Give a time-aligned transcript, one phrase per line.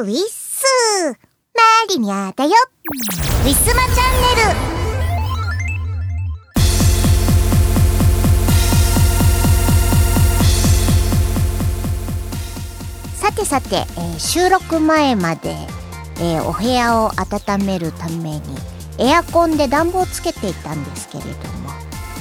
[0.00, 0.64] ウィッス
[1.08, 2.50] マリニャだよ。
[3.44, 4.78] ウィスマチャンネル。
[13.16, 15.56] さてさて、えー収録前まで、
[16.20, 18.40] えーお部屋を温めるために
[18.98, 21.70] エアコンで暖房つけていたんですけれども、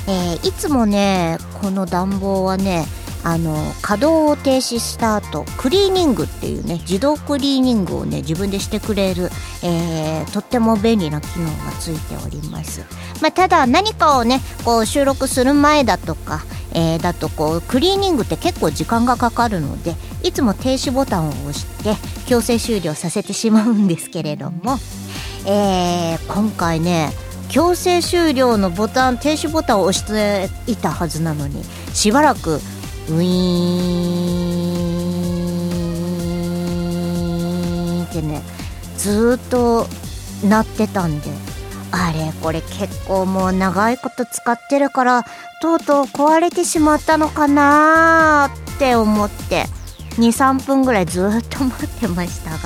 [0.07, 2.86] えーいつもねこの暖房はね
[3.28, 9.30] あの稼働を停止した後クリーニングっていうね自動クリーニングをね自分でしてくれる、
[9.66, 12.85] えーとっても便利な機能がついております、
[13.21, 21.96] まあ、ただ何かをねこう収録する前だとか、えーだとこうクリーニングって結構時間がかかるのでいつも停止ボタンを押して
[22.27, 24.77] 強制終了させてしまうんですけれども、
[25.46, 27.12] えー今回ね
[27.49, 31.63] 強制終了のボタン停止ボタンを押していたはずなのに
[31.94, 32.59] しばらく
[33.09, 33.27] ウィー
[38.02, 38.41] ンってね
[38.98, 39.88] ずっと
[40.43, 41.29] 鳴ってたんで。
[41.90, 45.23] あれこれ結構もう長いこと使ってるから
[45.62, 49.63] とうとう壊れてしまったのかなーって思って
[50.17, 52.57] 23分ぐらいずっと待ってましたが。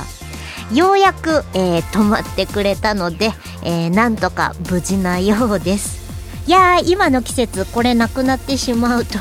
[0.74, 3.32] ようやく、えー止まってくれたので、
[3.64, 6.00] えーなんとか無事なようです。
[6.48, 9.20] いやー今の季節これなくなってしまうと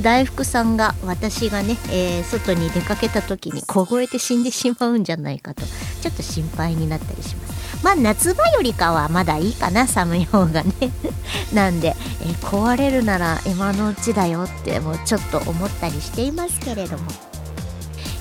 [0.00, 5.62] 大福さんが私がね、えー外に出かけた時に凍えて死んでしまうんじゃないかと
[6.00, 7.84] ちょっと心配になったりします。
[7.84, 10.72] まあ夏場よりかはまだいいかな寒い方がね。
[11.52, 17.29] なんで、えー壊れるなら今のうちだよってもうちょっと思ったりしていますけれども。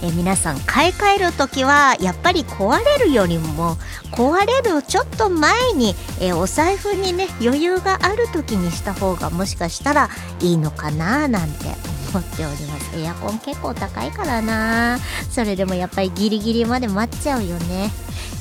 [0.02, 3.76] え皆さん買い替える時はやっぱり壊れるよりも
[4.12, 10.10] 壊れるちょっと前に、えお財布にね余裕がある時にした方がもしかしたら
[10.42, 11.66] いいのかななんて
[12.10, 12.98] 思っております。
[12.98, 14.98] エアコン結構高いからな。
[15.30, 17.92] それでもやっぱりギリギリまで待っちゃうよね。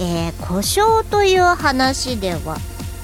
[0.01, 2.57] えー故障という話では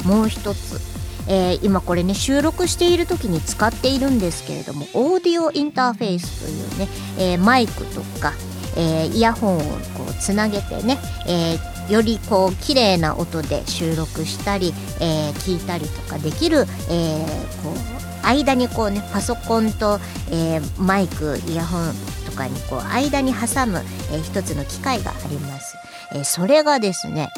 [0.04, 0.80] もう一つ。
[1.26, 8.32] えー今これね収録している時に使っているんですけれどもオーディオインターフェースというね、えーマイクとか、
[8.76, 19.98] えーイヤホンをこうつなげてね、えーよりこう綺麗な音で収録したり、えー聞いたりとかできる、えーこう間にこうねパソコンと、
[20.30, 21.92] えーマイクイヤホン
[22.24, 23.82] とかにこう間に挟む、
[24.12, 25.76] えー一つの機械があります、
[26.12, 27.28] えーそれがですね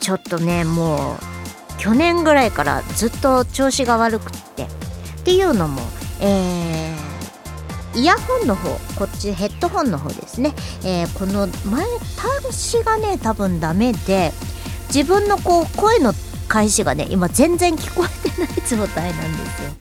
[0.00, 1.18] ちょっとねもう
[1.78, 4.68] 去年ぐらいからずっと調子が悪くってっ
[5.24, 5.80] ていうのも、
[6.20, 7.11] えー
[7.94, 10.54] イヤホンの方こっちヘッドホンの方ですね、
[10.84, 11.84] えーこの前
[12.16, 14.32] 端子がね多分ダメで
[14.94, 16.12] 自分のこう声の
[16.52, 19.72] 返しがね今全然聞こえてない状態なんですよ。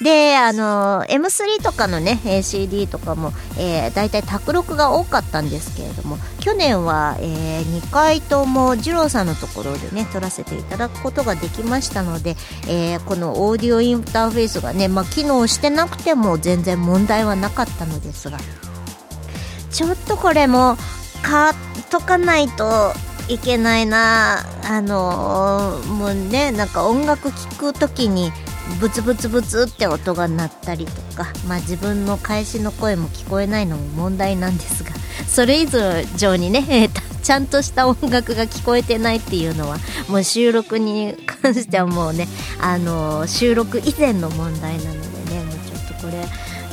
[0.00, 12.36] であの M3 とかのね CD とかも、えー、だいたい卓録が多かったんですけれども去年は、え2回とも二郎さんのところでね撮らせていただくことができましたので、
[12.68, 18.38] えーこのオーディオインターフェースがね、まあ、機能してなくても全然問題はなかったのですが
[19.70, 20.76] ちょっとこれも
[21.22, 21.54] 買っ
[21.90, 22.92] とかないと
[23.28, 28.32] いけないなあのーもうねなんか音楽聴く時に
[28.80, 34.90] ブツブツブツって音が鳴ったりとか、まあ、自分の返しの声も聞こえないのも問題なんですが
[35.26, 35.66] それ以
[36.16, 39.78] 上にね、えーちゃんとした音楽が聞こえてないっていうのは
[40.10, 42.28] もう収録に関してはもうね、
[42.60, 46.18] あのー収録以前の問題なのでねもうちょっとこれ、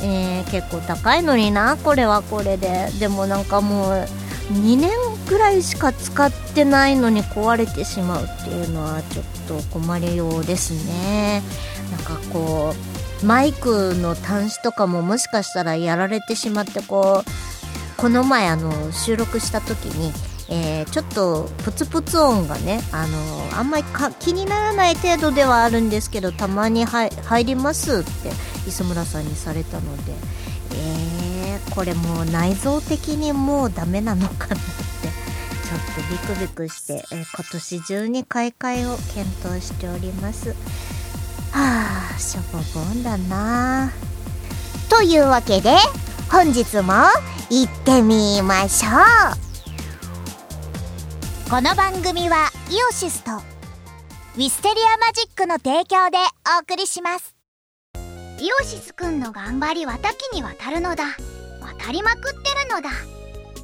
[0.06, 2.90] えー結構高いのになこれはこれで。
[3.00, 4.06] でもなんかもう
[4.52, 4.90] 2年
[5.28, 9.24] ぐらいしか使ってないのに壊れてしまうっていうのはちょっ
[9.62, 11.42] と困りようですね。
[11.90, 12.74] なんかこ
[13.22, 20.12] うマイクの端子とかももしかしたらやられてしまってこうこの前あの収録した時に、
[20.48, 23.84] えーちょっとプツプツ音がねあのあんまり
[24.18, 28.30] 気にならない程度ではあるんですけどたまに入入りますって
[28.68, 30.12] 磯村さんにされたので
[30.74, 31.31] えー、
[31.74, 34.62] これもう内臓的にもうダメなのかなって
[35.04, 40.54] ちょっとビクビクして、え今年中に買い替えを検討しております。
[41.52, 43.90] はあしょぼぼんだな。
[44.88, 45.74] というわけで
[46.30, 46.92] 本日も
[47.50, 49.52] 行ってみましょう。
[51.50, 56.16] この番組はイオシスとウィステリアマジックの提供で
[56.56, 57.34] お送りします。
[58.40, 61.04] イオシスくんの頑張りは多岐にわたるのだ。
[61.84, 62.90] 渡りまくってるのだ。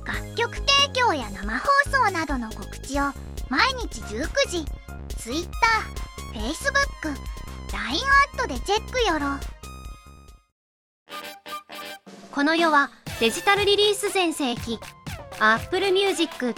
[0.05, 3.05] 楽曲提供や生放送などの告知を
[3.49, 4.65] 毎日19時。
[5.17, 5.49] Twitter、
[6.35, 7.15] Facebook、
[7.73, 8.01] LINE
[8.37, 9.27] アットでチェックよろ。
[12.33, 14.81] この世はデジタルリリース全盛期。
[15.39, 16.55] Apple Music、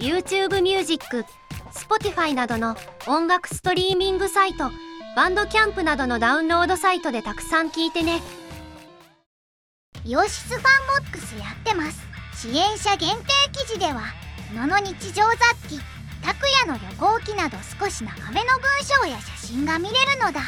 [0.00, 1.26] YouTube Music
[1.74, 2.76] Spotify などの
[3.06, 4.70] 音楽ストリーミングサイト
[5.14, 8.22] Bandcamp などのダウンロードサイトでたくさん聞いてね。
[10.04, 10.62] イオシスファン
[11.04, 12.02] ボックスやってます
[12.34, 14.02] 支援者限定記事では
[14.52, 15.78] 野の日常雑記
[16.22, 20.40] 拓也の旅行記など少し長めの文章や写真が見れるのだ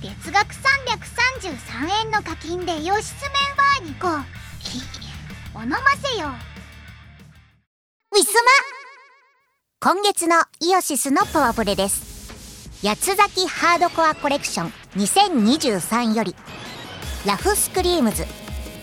[0.00, 4.14] 月額333円の課金でイオシスメンバーに行こ
[5.54, 6.28] うお飲ませよ
[8.14, 8.50] ウィスマ
[9.80, 12.14] 今月のイオシスのパワプレです。
[12.86, 16.36] 八つ咲きハードコアコレクション2023より
[17.26, 18.24] ラフスクリームズ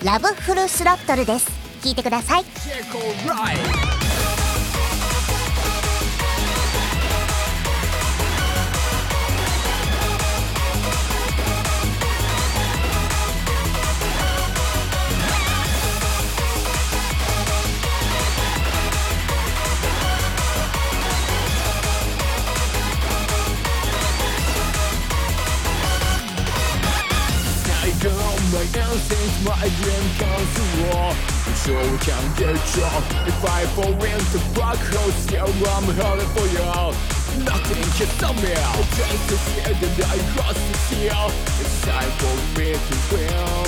[0.03, 1.48] ラブフルスロットルです。
[1.83, 2.44] 聞いてください。
[28.68, 31.13] 高の my my dream comes true
[31.66, 36.46] So we can get drunk If I fall into black holes Yeah, I'm headed for
[36.46, 36.62] you
[37.42, 42.36] Nothing can stop me Just to see that I cross the seal It's time for
[42.54, 43.66] me to win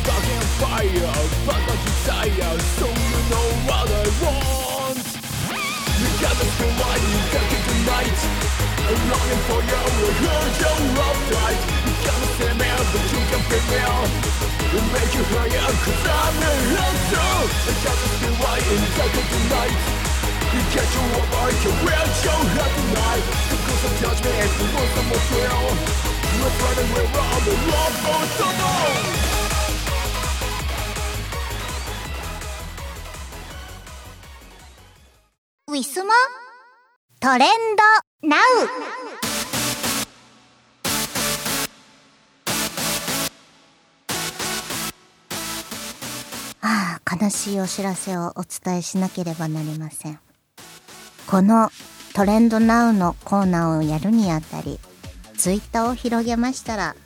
[0.00, 1.12] Stuck in fire,
[1.44, 5.04] but not desire So you know what I want
[6.00, 8.20] You gotta feel like you got it tonight
[8.82, 9.82] I'm longing for you,
[10.24, 11.91] hold your love tight
[13.51, 14.37] but you can feel me
[14.73, 19.23] We'll make you higher, cause I'm in love too I gotta feel right inside you
[19.31, 19.75] tonight
[20.53, 24.53] You get your love, I can wear your head tonight Because of touch me, if
[24.59, 25.67] you want some more thrill
[26.37, 29.17] We're running around the love for tunnel
[35.69, 36.13] ウィスマ
[37.19, 37.49] トレン
[38.23, 39.30] ドナウ
[47.22, 50.18] 悲しいお知らせをお伝えしなければなりません。
[51.28, 51.70] この
[52.14, 54.80] トレンドナウのコーナーをやるにあたり、
[55.36, 56.96] ツイッターを広げましたら、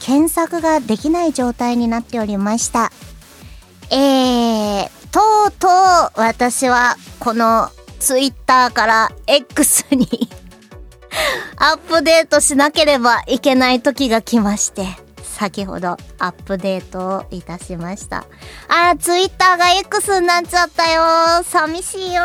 [0.00, 2.90] 検索ができない状態になっておりました。
[3.90, 5.70] えー、とうとう
[6.14, 7.68] 私はこの
[8.00, 10.30] ツイッターから X に
[11.56, 14.86] アップデートしなければいけない時が来まして、
[15.32, 18.26] 先ほどアップデートをいたしました。
[18.68, 22.22] あー、ツイッターが X になっちゃったよ寂しいよ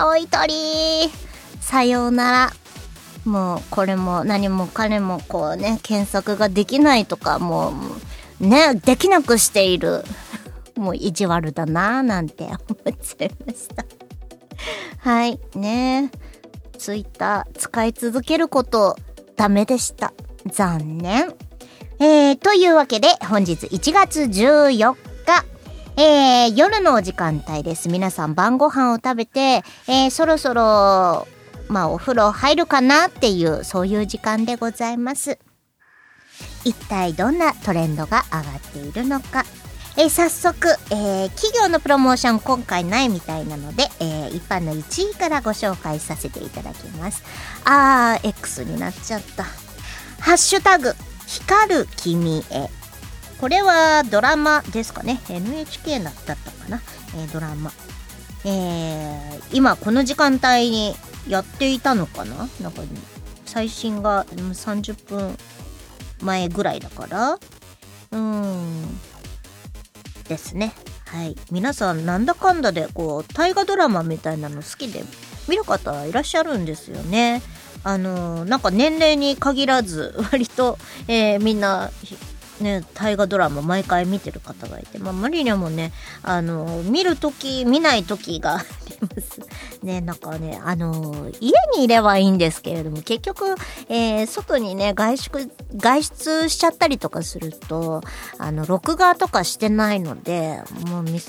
[0.00, 1.10] 青い鳥
[1.60, 2.52] さようなら。
[3.24, 7.72] もうこれも何も彼もこうね、検索ができないとか、も
[8.40, 10.04] うね、できなくしている。
[10.76, 12.56] もう意地悪だなぁなんて思っ
[13.00, 13.84] ちゃいました。
[15.00, 16.10] はい、ね
[16.78, 18.96] ツイッター使い続けること
[19.36, 20.12] ダメでした。
[20.52, 21.34] 残念。
[21.98, 24.94] えー、というわけで本日1月14
[25.24, 27.88] 日、えー、夜のお時間帯です。
[27.88, 31.26] 皆さん晩ご飯を食べて、えー、そろそろ、
[31.68, 35.38] まあお風呂入るかなっていう、そういう時間でございます。
[36.66, 39.46] 一体どんなトレンドが上がっているのか。
[39.96, 47.22] えー早速、えー企業のプロモーション今回ないみたいなので、えー一般の1位からご紹介させていただきます。
[47.64, 49.44] あー、X になっちゃった。
[50.20, 50.94] ハッシュタグ、
[51.26, 52.68] 光る君へ。
[53.40, 55.20] これはドラマですかね。
[55.28, 56.80] NHK だったかな。
[57.14, 57.72] えードラマ。
[58.44, 60.94] えー今この時間帯に
[61.28, 62.82] やっていたのかななんか、
[63.44, 65.36] 最新が30分
[66.20, 67.32] 前ぐらいだから。
[67.34, 69.00] うーん。
[70.28, 70.72] ですね。
[71.06, 71.36] はい。
[71.50, 75.04] 皆さん、なんだかんだで、こう、大河ドラマみたいなの好きで
[75.48, 77.42] 見る方いらっしゃるんですよね。
[77.86, 80.76] あのなんか年齢に限らず、 割と、
[81.06, 81.92] えーみんな、
[82.60, 85.92] ね、大河ドラマ毎回見てる方がいて、まあ、マリリャもね、
[86.24, 89.40] あの見るとき、見ないときが あります。
[89.84, 93.54] ね、なんかね、あの家にいればいいんですけれども、結局、
[93.88, 98.02] えー外にね、外出、外出しちゃったりとかすると、
[98.38, 101.22] あの、録画とかしてないので、もう見、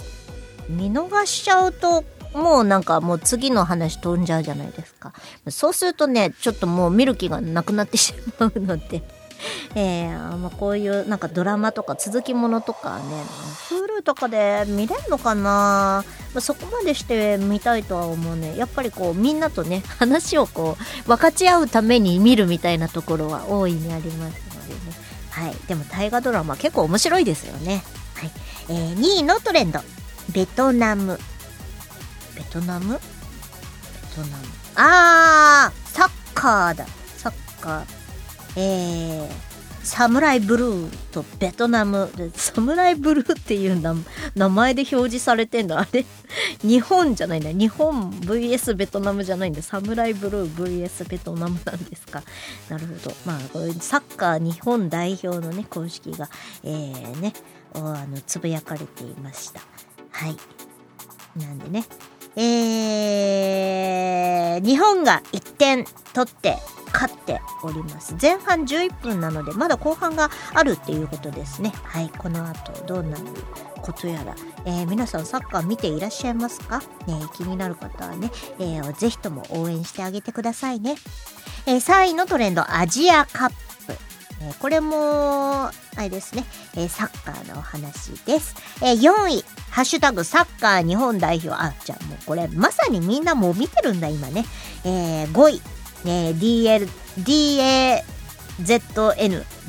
[0.69, 2.03] 見逃しちゃうと、
[2.33, 5.13] もうなんかもう次の話飛んじゃうじゃないですか。
[5.49, 9.03] そうするとね、ちょっともう見る気がなくなってしまうので、
[9.75, 13.03] えーまあ、こういうなんかドラマとか続きものとかね、
[13.69, 16.03] Hulu とかで見れるのかな、ま
[16.35, 18.57] あ、そこまでして見たいとは思うね。
[18.57, 24.79] やっぱりこうみんなとね、 話をこう分かち合うために見るみたいなところは大いにありますのでね。
[25.29, 25.55] はい。
[25.67, 27.83] でも大河ドラマ結構面白いですよね。
[28.15, 28.31] はい。
[28.69, 29.79] えー2位のトレンド。
[30.29, 31.19] ベトナム。
[32.37, 32.93] ベトナム？
[32.93, 32.99] ベ
[34.15, 34.43] トナム。
[34.75, 36.85] あーサッカーだ。
[37.15, 37.85] サッカー。
[38.55, 39.29] えー、
[39.83, 42.11] サムライブルーとベトナム。
[42.35, 43.81] サムライブルーっていう
[44.35, 45.79] 名前で表示されてんの？
[45.79, 46.05] あれ？
[46.61, 47.51] 日本じゃないんだ。
[47.51, 49.63] 日本 VS ベトナムじゃないんだ。
[49.63, 52.21] サムライブルー VS ベトナムなんですか？
[52.69, 53.15] なるほど。
[53.25, 53.39] まあ
[53.79, 56.29] サッカー日本代表のね公式が
[56.63, 57.33] えー、ね
[57.73, 59.61] あのつぶやかれていました。
[60.11, 60.37] はい。
[61.39, 61.85] なんでね。
[62.39, 66.57] えー、日本が1点取って
[66.93, 68.15] 勝っております。
[68.21, 71.73] 前半11分なのでまだ後半があるっていうことですね。
[71.83, 73.23] はいこの後どうなる
[73.81, 76.85] ことやら、えー、皆さんサッカー見ていらっしゃいますか、ね、
[77.35, 80.95] 気になる方はね、えー、ぜひとも応援してあげてくださいね、
[81.65, 83.66] えー、3位のトレンドアジアカップ。
[84.41, 88.55] えー、これも、あれですね、えー、サッカーのお話です。
[88.81, 91.49] えー、4位、ハッシュタグサッカー日本代表。
[91.51, 94.45] あ、じゃあもうこれ、まさにみんなもう見てるんだ、今ね。
[94.83, 95.61] えー、5位、
[96.05, 96.87] え、DL、
[97.19, 98.03] DAZN。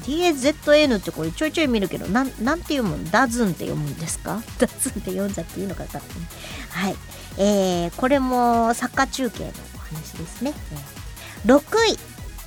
[0.06, 3.10] DAZN ってこれちょいちょい見るけど、なん、なんて読むの？
[3.10, 4.42] ダズンって読むんですか？
[4.58, 6.26] ダズンって読んじゃっていいのか勝手に。
[6.70, 6.96] はい。
[7.38, 10.52] えー、これもサッカー中継のお話ですね。
[10.72, 11.60] えー、6
[11.92, 11.98] 位、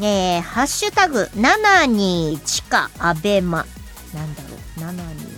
[0.04, 3.68] えー、ハッシュタグ、7に地下アベマ。
[4.16, 5.32] なんだろう、7に。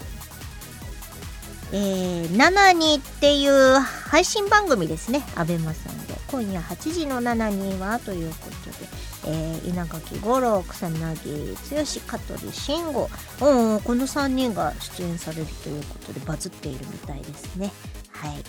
[1.73, 5.21] えー、7にっていう配信番組ですね。
[5.35, 6.13] アベマさんで。
[6.29, 8.87] 今夜8時の7には、ということで、
[9.25, 13.09] えー、稲垣吾郎、草薙剛、香取慎吾。
[13.41, 17.69] うん、この3人が出演されるということでバズっているみたいですね。
[18.11, 18.43] はい。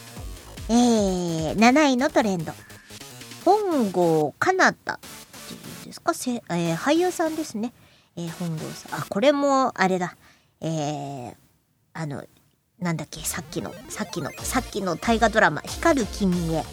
[0.69, 2.53] えー、7位のトレンド。
[3.45, 5.01] 本郷かなた
[5.95, 6.13] ですか？
[6.15, 7.73] せ、えー、俳優さんですね。
[8.17, 9.01] えー、本郷さん。
[9.01, 10.17] あ、これも、あれだ。
[10.61, 11.35] えー、
[11.93, 12.25] あの、
[12.81, 16.65] なんだっけ、さっきの、さっきの、さっきの大河ドラマ、光る君へ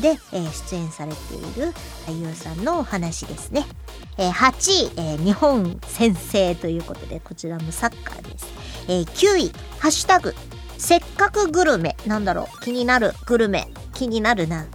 [0.00, 1.72] で、えー、出演されている
[2.06, 3.66] 俳優さんのお話ですね。
[4.16, 8.46] えー、8位、えー、日本先生ということで、こちらもサッカーです。
[8.88, 10.34] えー、9位、ハッシュタグ、
[10.78, 11.96] せっかくグルメ。
[12.06, 13.68] なんだろう、気になるグルメ。
[13.94, 14.66] 気になるな。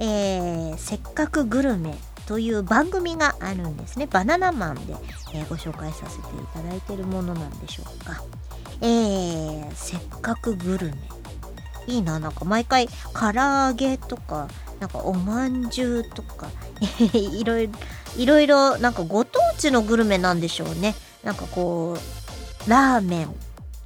[0.00, 1.94] えー、せっかくグルメ
[2.30, 4.06] という番組があるんですね。
[4.06, 4.94] バナナマンで、
[5.34, 8.22] えー、ご紹介させていただいているものなんでしょうか。
[8.80, 10.94] えー、せっかくグルメ。
[11.88, 14.46] いいな、なんか毎回唐揚げとか、
[14.78, 16.46] なんかおまんじゅうとか、
[17.12, 17.72] いろいろ、
[18.16, 20.94] いろいろなんかご当地のグルメなんでしょうね。
[21.24, 23.34] なんかこう、ラーメン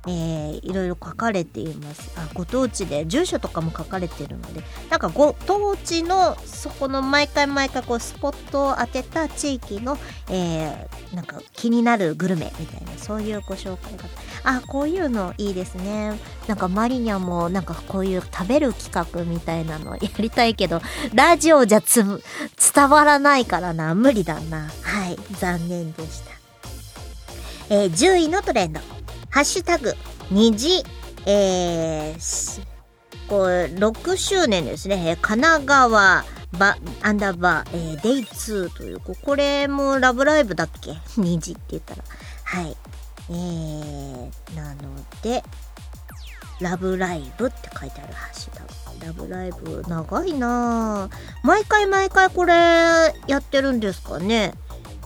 [0.06, 2.12] えー、いろいろ書かれています。
[2.16, 14.04] あご当地で住所とかも書かれてるのでなんかご当地のそこの毎回毎回こうスポットを当てた地域の、えー、なんか気になるグルメみたいなそういうご紹介が。
[14.46, 16.18] あこういうのいいですね。
[16.46, 20.82] なんかマリニャもなんかこういう食べる企画みたいなの やりたいけど
[21.14, 22.04] ラジオじゃつ
[22.75, 23.94] 伝わらないからな。
[23.94, 24.70] 無理だな。
[24.82, 26.34] はい残念でした。
[27.70, 28.80] えー、10位のトレンド。
[29.35, 29.95] ハッシュタグ、
[30.31, 30.85] 虹、
[31.26, 32.64] えー、
[33.29, 35.19] これ、6周年ですね。
[35.21, 36.25] 神奈川、
[36.57, 40.95] バ、アンダーバー、えー、デイ2という、これもラブライブだっけ？
[41.17, 42.05] 虹って言ったら。
[42.45, 42.76] はい。
[43.31, 44.83] えー、なの
[45.23, 45.43] で、
[46.61, 48.69] ラブライブって書いてあるハッシュタグ。
[49.05, 52.55] ラブライブ、長いなぁ毎回毎回これ
[53.26, 54.55] やってるんですかね？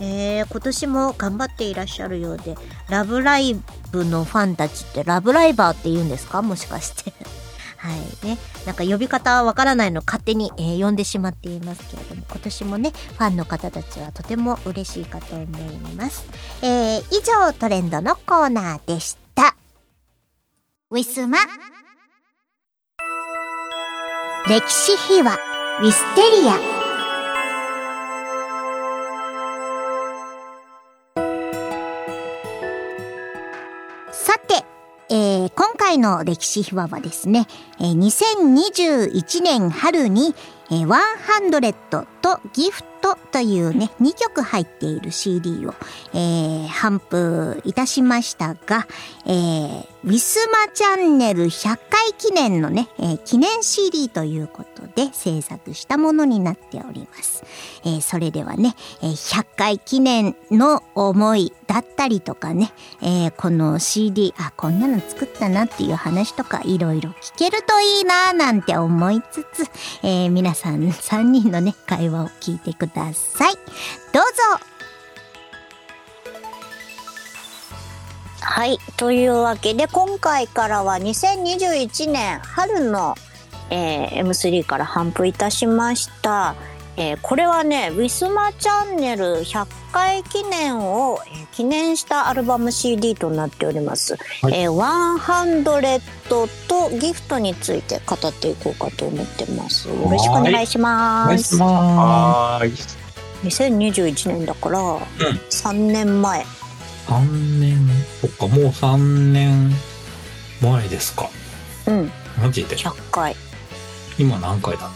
[0.00, 2.56] えー、今年も頑張っていらっしゃるようで、
[2.88, 3.56] ラブライ
[3.90, 6.42] ブのファンたちってラブライバーって言うんですか？
[6.42, 7.12] もしかして。
[7.78, 8.38] はいね。
[8.66, 15.48] なんか呼び方はわからないの勝手に、えー、呼んでしまっていますけれども、今年もね、ファンの方たちはとても嬉しいかと思い
[15.94, 16.24] ます。
[16.62, 19.54] えー、以上トレンドのコーナーでした。
[20.90, 21.38] ウィスマ
[24.48, 25.36] 歴史秘話
[25.82, 26.77] ウィステリア
[35.10, 37.46] えー、今回の歴史秘話はですね、
[37.80, 40.34] えー、2021年春に、
[40.70, 45.74] えー、ワンハンドレットとギフトトというね、2曲入っている CD を、
[46.14, 48.86] えー、頒布いたしましたが、
[49.26, 57.44] えー、ウィスマチャンネル100回記念のね、えー、記念 CD ということで制作したものになっております。
[57.84, 69.64] えー、それではね、えー、100回記念の思いだったりとかね、えー、この CD、あ、こんなの作ったなっていう話とかいろいろ聞けるといいななんて思いつつ、
[70.02, 72.87] えー、皆さん3人のね、会話を聞いてください。
[72.88, 73.54] ください
[74.12, 74.22] どう
[74.60, 74.64] ぞ
[78.40, 78.78] はい。
[78.96, 83.14] というわけで、今回からは2021年春の
[83.70, 86.54] えー M3 から頒布いたしました。
[87.00, 94.16] えーこれはね、ウィスマチャンネル100回記念を、えー記念したアルバム CD となっております。
[94.42, 95.62] はいえー、100
[96.68, 99.88] とギフトについて語っていこうかと思ってます。
[99.88, 101.56] よろしくお願いしおます。
[101.56, 102.72] はーい。
[103.44, 104.78] 2021年だから、
[105.50, 106.44] 3年前。
[106.44, 106.48] す。
[107.08, 107.88] 3年、
[108.20, 109.72] そっか、もう3年
[110.60, 111.28] 前ですか。
[111.86, 113.36] うん、マジで？100回。
[114.18, 114.90] 今何回だ？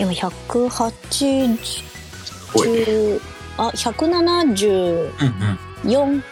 [0.00, 1.58] 今180
[2.54, 3.20] おい。
[3.58, 5.10] あ174
[5.84, 6.24] うん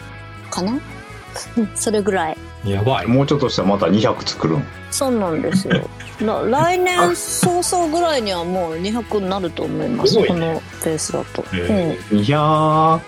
[0.49, 0.79] かな？
[1.75, 2.71] それぐらいうん。
[2.71, 3.07] やばい。
[3.07, 4.63] もうちょっとしたらまた200作るん。
[4.89, 5.87] そうなんですよ
[6.19, 12.35] な来年早々ぐらいにはもう200になると思いますねこのペースだと、へ200。
[12.35, 12.99] は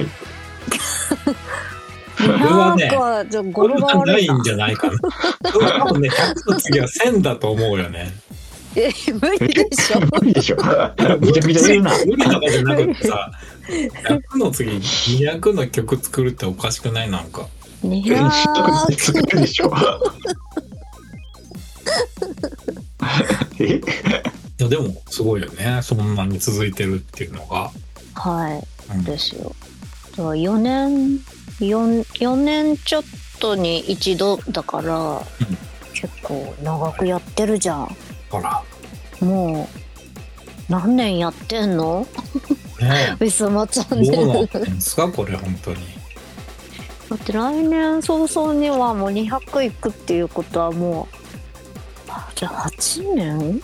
[0.00, 0.06] い。
[2.20, 4.98] うん、れはね200はじゃあ語これはないんじゃないかな。
[5.52, 8.12] 多分ね、100の次は1000だと思うよね。
[8.76, 10.56] え無理でしょ無理でしょ。
[10.56, 11.92] ぐちゃぐちゃ言うな。
[12.04, 13.30] 無理とかじゃなくてさ、
[13.68, 17.10] 100の次200の曲作るっておかしくない？
[17.10, 17.48] なんか。
[17.82, 19.72] 200作るでしょ。
[23.60, 23.80] えい？
[24.58, 25.80] やでもすごいよね。
[25.82, 27.70] そんなに続いてるっていうのが。
[28.14, 29.54] はいうんですよ
[30.12, 31.18] だから4年
[31.58, 33.02] 4, 4年ちょっ
[33.40, 35.20] とに一度だから、
[35.92, 37.96] 結構長くやってるじゃん
[38.34, 38.62] ほら。
[39.20, 39.68] も
[40.68, 42.06] う何年やってんの？
[42.80, 44.10] ねウィスマチャンえ。
[44.16, 45.76] どうなってんですかこれ本当に。
[47.10, 51.16] だって来年早々にはもう200いくっていうことはもう
[52.08, 53.60] あじゃあ8年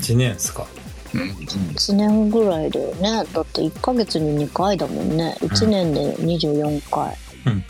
[0.00, 0.66] ？1年ですか。
[1.14, 7.14] 1年ぐらいだよねだって1ヶ月に2回だもんね1年で24回
[7.46, 7.64] うんうんうん。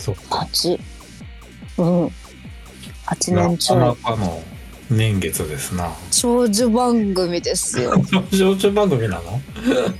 [0.00, 0.46] そっか。
[0.52, 0.80] 8
[1.78, 2.06] うん
[3.06, 4.42] 8な年ちょかないかの
[4.90, 5.90] 年月ですな。
[6.10, 7.92] 長寿番組ですよ。
[8.32, 9.40] 少女番組なの？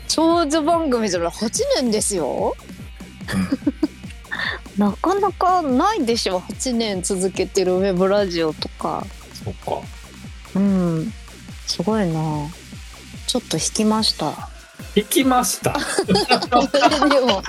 [0.09, 1.51] 長寿番組じゃない8
[1.83, 2.57] 年ですよ。
[4.79, 6.41] なかなかないでしょ。
[6.41, 9.05] 8年続けてるウェブラジオとか。
[9.45, 9.81] そっか。
[10.55, 11.13] うん。
[11.67, 12.21] すごいな。
[13.27, 14.49] ちょっと引きました。
[14.95, 15.77] 行きました？
[15.77, 17.43] あまりにも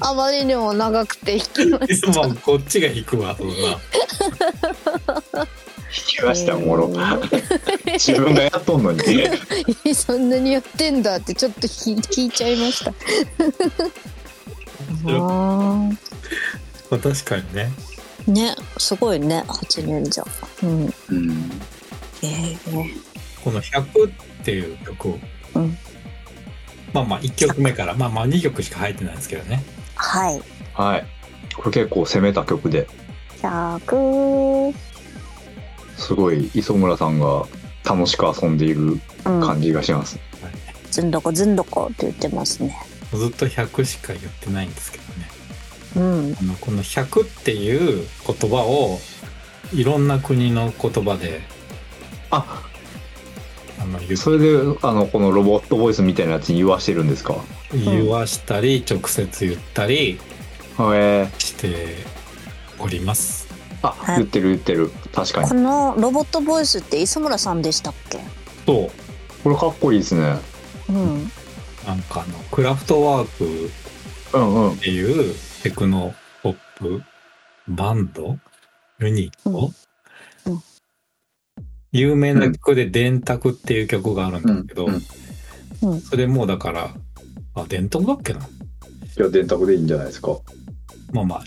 [0.00, 3.54] あまりにも長くて引きましまあ こっちが引くわ、そんな。
[5.90, 6.88] 聞きました、おもろ。
[7.94, 9.00] 自分がやっとんのに。
[9.02, 12.92] た そんなにやってんだってちょっと聞聞いちゃいました
[15.06, 15.88] あ
[16.90, 17.72] まあ確かにね。
[18.28, 20.24] ーねすごいね8年じゃ
[20.62, 21.50] うんうん。
[22.22, 23.00] えー、
[23.44, 24.12] この100っ
[24.44, 25.18] ていう曲を、
[25.54, 25.78] うん
[26.92, 29.62] まあまあ1曲目から、まあまあ2曲しか入ってないんですけどね。
[29.96, 30.40] はい
[30.72, 31.06] はい。
[31.54, 32.88] これ結構攻めた曲で、
[33.42, 34.74] 100
[35.96, 37.46] すごい磯村さんが
[37.84, 40.18] 楽しく遊んでいるうん感じがします。
[40.90, 42.74] ずんどこずんどこって言ってますね
[43.12, 45.28] ずっと100しか言ってないんですけどね。
[45.96, 46.00] う
[46.32, 48.98] んあのこの100っていう言葉を
[49.74, 51.40] いろんな国の言葉で
[52.30, 52.62] あ、
[53.78, 57.36] あの言それで、あの、このロボットボイスみたいなやつに言わしてるんですか？
[57.72, 60.18] 言わしたり直接言ったり。
[61.38, 61.96] して
[62.78, 63.45] おります。
[63.86, 64.90] あ、言ってる言ってる。
[65.12, 65.48] 確かに。
[65.48, 65.54] こ。
[65.54, 68.18] のロボットボイスって磯村さんでしたっけ？
[68.64, 68.90] と
[69.44, 70.38] これかっこいいですね。
[70.88, 71.30] うん。
[71.86, 73.70] なんかあのクラフトワー
[74.30, 74.72] クうんうん。
[74.72, 74.76] っ。
[74.78, 77.02] ていうテクノポップ
[77.68, 78.38] バンド？
[78.98, 79.70] ユニット、
[80.46, 80.52] うん。
[80.52, 80.62] うん。
[81.92, 85.02] 有名な曲で「電卓」っていう曲があるんだけど、うん。
[85.82, 85.90] うん。
[85.92, 86.00] うん。
[86.00, 86.90] それもうだから
[87.54, 88.40] あ電卓だっけな？
[88.40, 88.42] い
[89.16, 90.36] や、電卓でいいんじゃないですか。
[91.12, 91.44] まあまあ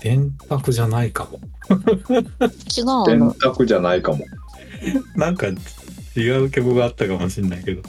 [0.00, 1.40] 電卓じゃないかも。
[1.70, 4.24] 違う電の卓じゃないかも。
[5.14, 5.46] なんか
[6.16, 7.82] 違う曲があったかもしれないけど。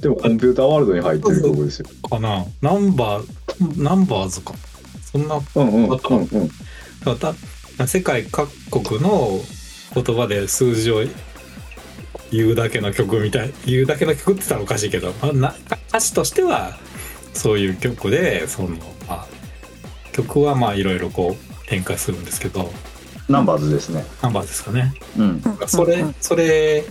[0.00, 1.86] でもコンピューターワールドに入ってる曲ですよ。
[2.08, 2.44] かな？
[2.60, 4.54] ナンバーナンバーズか。
[5.02, 6.50] そんなうんうんうんうん。
[7.04, 7.34] また
[7.86, 9.40] 世界各国の
[9.94, 11.04] 言葉で数字を
[12.30, 15.54] 言うだけの曲みたい言うだけの曲って言ったらおかしいけど、まあ、な
[15.88, 16.78] 歌詞としては
[17.34, 18.76] そういう曲でその、ま
[19.08, 19.26] あ、
[20.12, 22.72] 曲はまあいろいろこう変化するんですけど。
[23.28, 24.04] ナンバーズですね。
[24.22, 24.92] ナンバーですかね。
[25.18, 25.42] うん。
[25.66, 26.84] それ、うんそれ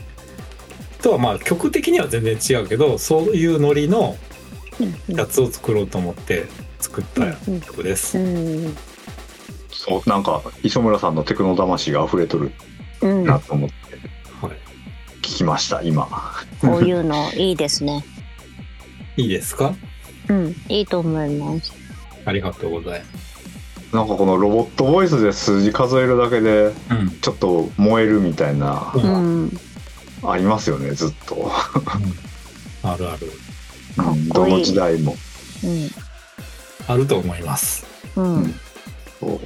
[1.01, 4.15] とはまあ曲的には全然違うけどそういうノリの
[4.79, 6.45] うんやつを作ろうと思って
[6.79, 7.33] 作った
[7.65, 8.17] 曲です。
[8.17, 8.77] うん。
[9.71, 12.51] そう、なんか、磯村さんのテクノ魂が溢れとる
[13.01, 13.23] うん。
[13.25, 13.75] なと思って
[14.45, 14.57] はい、
[15.21, 16.07] 聞きました、今。
[16.61, 18.05] こういうのいいですね。
[19.17, 19.73] いいですか？
[20.29, 20.55] うん。
[20.69, 21.73] いいと思います
[22.31, 23.93] ありがとうございます。
[23.93, 27.09] なんかこのロボットボイスで数字数えるだけでうん。
[27.21, 29.03] ちょっと燃えるみたいなうん。
[29.03, 29.59] うん
[30.23, 31.51] ありますよねずっと、
[32.83, 33.27] あるある。
[33.97, 35.15] かっうんこいいどの時代も。
[36.87, 37.85] あると思います。
[38.15, 38.35] うん。
[38.35, 38.55] うん。
[39.19, 39.39] そう。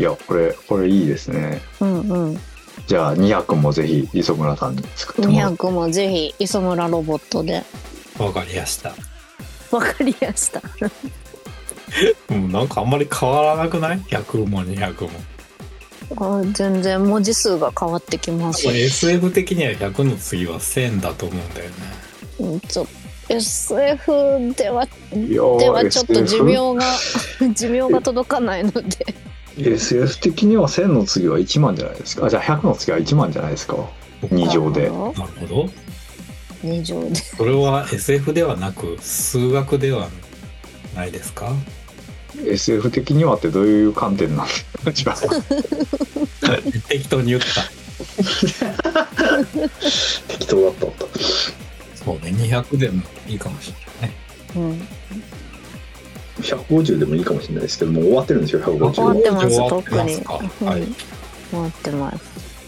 [0.00, 1.60] いやこれこれいいですね。
[1.80, 2.38] うんうん。
[2.86, 5.56] じゃあ200もぜひ磯村さんに作ってもらって。
[5.64, 7.64] 200もぜひ磯村ロボットで。
[8.18, 8.94] わかりやした。
[9.72, 10.62] わかりやした
[12.30, 15.10] うんなんかあんまり変わらなくない？100も200も。
[16.16, 18.66] あ全然文字数が変わってきます。
[18.66, 21.74] SF 的には100の次は1000だと思うんだよね。
[22.40, 22.86] うんちょ
[23.28, 25.38] SF ではで
[25.70, 26.84] はちょっと寿命が
[27.54, 29.14] 寿命が届かないので。
[29.58, 32.26] SF 的には1000の次は1万じゃないですか？
[32.26, 33.76] あじゃあ100の次は1万じゃないですか
[34.22, 34.82] ？2乗で。
[34.82, 35.14] なるほ
[35.46, 35.68] ど。
[36.64, 37.14] 2乗で。
[37.16, 40.08] それは SF ではなく数学では
[40.98, 41.52] ないですか
[42.44, 44.52] ？SF 的にはってどういう観点なんで
[44.94, 45.16] すか？
[46.88, 47.46] 適当に言った。
[50.28, 50.86] 適当だった。
[52.04, 54.16] そうね200でもいいかもしれないね。
[54.56, 54.88] うん。
[56.42, 60.40] 150でもいいかもしれないですけどもう終わってるんですよ終わ150ってます終わってますか？
[60.60, 60.82] うんはい。
[61.50, 62.18] 終わってます。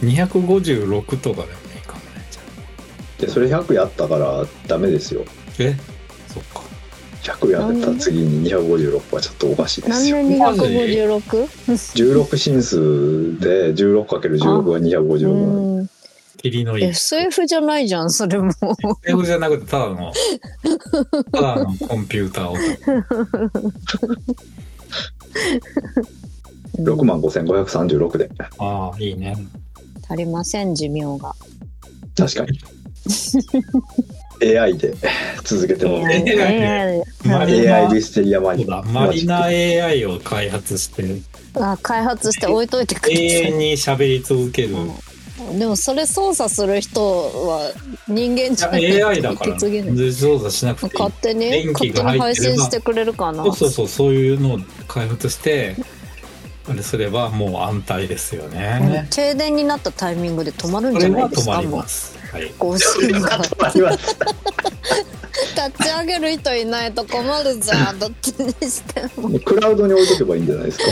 [0.04, 5.24] 256とかでもいいかもねじゃでそれ100やったからダメですよ。
[5.26, 5.76] あえ？
[6.32, 6.59] そっか
[7.38, 10.16] 100やった次に256はちょっとおかしいですよ。
[10.16, 12.24] 何年マジ 256?
[12.24, 15.90] 16進数で 16×16 は256うん
[16.38, 16.84] 霧のいい。
[16.86, 18.50] SF じゃないじゃんそれも。
[19.04, 20.12] SF じゃなくてただの。
[21.32, 22.56] ただのコンピューターを。
[26.78, 28.30] 6万5536で。
[28.58, 29.36] ああいいね。
[30.08, 31.34] 足りません寿命が。
[32.16, 32.58] 確かに
[34.42, 34.94] AI で
[35.44, 36.05] 続けても。
[36.07, 41.05] AI マリ AI ナミステリアマニそうだマリナ AI を開発して。
[41.55, 44.76] あ開発して置いといてく永れ遠に喋り続ける。
[45.59, 47.72] でもそれ操作する人は
[48.07, 48.83] 人間じゃない。
[48.83, 50.92] いや AI だから操作しなくていい。
[51.03, 53.44] 勝手に電気勝手に配が入ってれば信してくれるかな。
[53.44, 55.76] そうそうそうそういうのを開発して
[56.83, 62.18] すればもう安泰ですようんね、停電になったタイミングで止まるんじゃないですは止まります。
[62.33, 62.50] はい。
[62.59, 63.61] 更新が立
[65.85, 67.98] ち上げる人いないと困るじゃん。
[67.98, 69.38] どっちにしても。
[69.40, 70.85] クラウドに置いとけばいいんじゃないですか。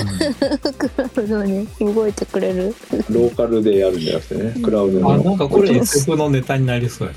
[0.81, 2.75] クラウドに動いてくれる。
[3.09, 5.05] ローカルでやるんじゃなくてねクラウドに。
[5.05, 7.15] あなんかこれ SF のネタになりそうや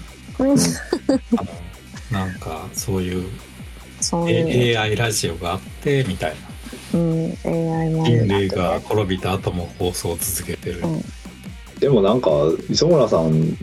[0.47, 2.25] な。
[2.25, 2.33] ん。
[2.35, 3.25] かそういう
[4.01, 6.50] そういう、AI ラジオがあってみたいな
[6.93, 11.01] うん、AI も人類が転びた後も放送を続けてる、うん。
[11.79, 12.29] でもなんか
[12.69, 13.57] 磯村さん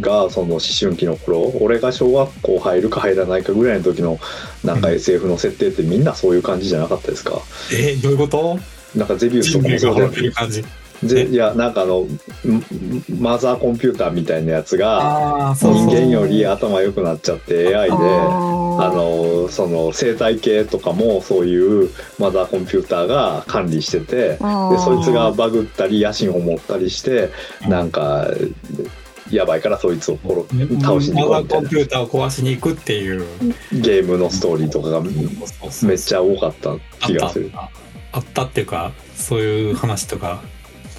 [0.00, 4.18] がその思春期の頃俺が小学校入るか入らないかぐらいの時の
[4.62, 4.94] なんかうん。
[4.94, 7.40] SF の設定ってみんなそういう感じじゃなかったですか？
[7.72, 8.58] えどういうこと？
[8.94, 10.64] なんかゼビウスと人類がかもそうで
[11.00, 12.08] 滅びる感じぜいやなんかあのん
[13.20, 15.86] マザーコンピューターみたいなやつがああそうそう。
[15.86, 17.98] 人間より頭良くなっちゃって AI であ
[18.80, 24.78] あのその生態系とかもそういうマザーコンピューターが管理しててでー。
[24.78, 27.30] そいつがバグったり野心を持ったりして
[27.68, 28.26] なんか
[29.30, 30.34] やばいからそいつを殺
[30.80, 31.42] 倒しに行こマザーう。
[31.42, 33.24] みたいなコンピューターを壊しに行くっていう
[33.72, 36.76] ゲームのストーリーとかがめっちゃ多かった
[37.06, 37.50] 気がする。
[37.54, 38.18] あった。
[38.18, 40.42] あったっていうかそういう話とか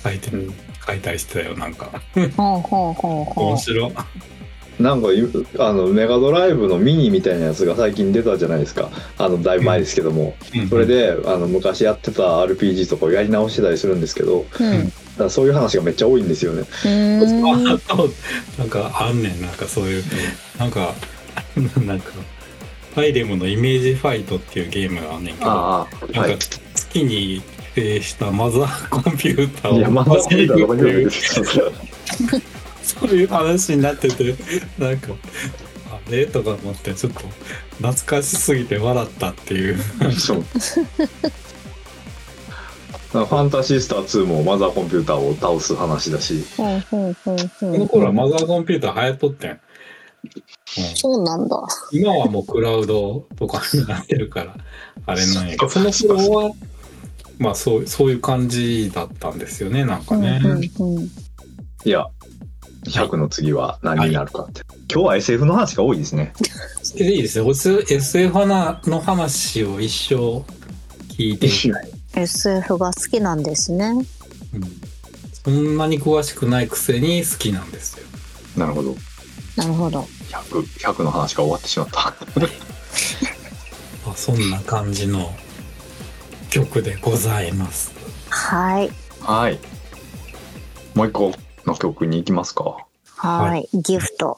[0.09, 0.53] 書いて、うん
[0.87, 1.89] 書いたりしてたよなんか。
[2.37, 3.45] ほうほうほうほう。
[3.47, 3.87] 面白。
[3.87, 3.91] い
[4.79, 8.89] なんかゆあのメガドライブのミニみたいなやつが最近出たじゃないですか。
[9.17, 10.35] あのだいぶ前ですけども、
[10.69, 14.45] それであの昔やってた RPG とかをやり直してたりするんですけど
[15.17, 16.61] だうんそういう話がめっちゃ多いんですよね。
[16.61, 17.49] うーん。
[17.49, 19.41] あなんかあんねん。
[19.41, 20.03] なんかそういう
[20.59, 20.93] なんか
[21.85, 22.11] なんか
[22.93, 26.37] ファイレムのイメージファイトっていうゲームがあんねんけどああなんかはい。
[26.37, 27.41] 月に
[27.75, 31.45] 指定したマザーコンピューターをいやまだ壊しに行くっていうそう
[32.81, 34.35] そういう話になってて
[34.77, 35.13] なんか
[35.91, 36.27] あれ？
[36.27, 37.19] とか思ってちょっと
[37.77, 39.77] 懐かしすぎて笑ったっていう。
[40.11, 40.41] そう。
[43.11, 46.63] ファンタシースター2もマザーコンピューターを倒す話だし、こ
[47.61, 49.59] のう頃はマザーコンピューター流行っとってん、うん、
[50.95, 51.65] そうなんだ。
[51.91, 54.57] 今はもうクラウドとかになってるから
[55.05, 55.69] あれなんやけど。
[55.69, 56.51] その頃は
[57.37, 60.57] まあそうそういう感じだったんですよねなんかね、うんうん
[60.97, 61.09] うん
[61.85, 62.07] いや、
[62.85, 64.61] 100の次は何になるかって。
[64.91, 66.33] 今日は SF の話が多いですね。
[66.95, 67.47] でいいですね
[67.89, 70.15] SF 花の話を一生
[71.13, 71.91] 聞いてみたい
[72.23, 74.03] SF が好きなんですね
[74.53, 74.63] うん
[75.43, 78.07] そんなに詳しくないくせに好きなんですよ。
[78.57, 78.95] なるほど。
[79.57, 82.07] なるほど100、100の話が終わってしまった。
[84.09, 85.31] あそんな感じの
[86.55, 87.91] 曲でございます。
[88.29, 88.89] はい。
[89.19, 89.59] はい。
[90.93, 91.33] もう一個
[91.65, 92.77] の曲に行きますか。
[93.17, 93.67] はい。
[93.73, 94.37] ギフト。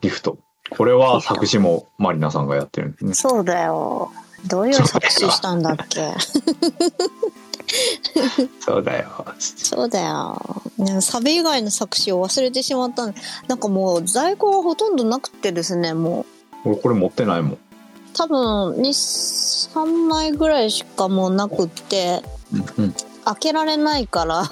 [0.00, 0.38] ギフト。
[0.70, 3.14] これは作詞もマリナさんがやってるんですね。
[3.14, 4.12] そうだよ。
[4.46, 6.14] どういう作詞したんだっけ？
[8.60, 9.08] そうだよ。
[9.40, 13.14] そうだよ、ね、サビ以外の作詞を忘れてしまったん
[13.48, 16.24] なんかもう在庫はほとんどなくてですねも
[16.64, 16.68] う。
[16.70, 17.58] 俺これ持ってないもん
[18.14, 22.94] 多分23枚ぐらいしかもうなくってうんうん。
[23.24, 24.44] 開けられないから。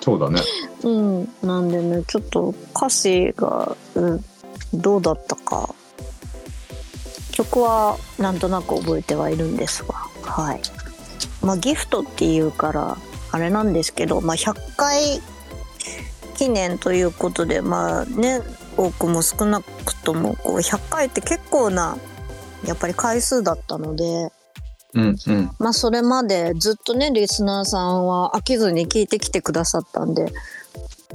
[0.00, 0.40] そうだね。
[0.82, 1.28] うん。
[1.42, 4.24] なんでねちょっと歌詞が、うん、
[4.74, 5.74] どうだったか。
[7.32, 9.94] 曲はなんとなく覚えてはいるんですが。
[10.22, 10.60] はい。
[11.42, 12.96] まあギフトっていうから
[13.32, 15.20] あれなんですけど、まあ、100回
[16.36, 18.40] 記念ということでまあね
[18.76, 21.96] 多くも少なくともこう100回って結構な
[22.66, 24.32] やっぱり回数だったので。
[24.94, 25.50] うんうん。
[25.58, 30.26] まあそれまでずっとねリスナーさんは飽きずに聞いてきてくださったんで、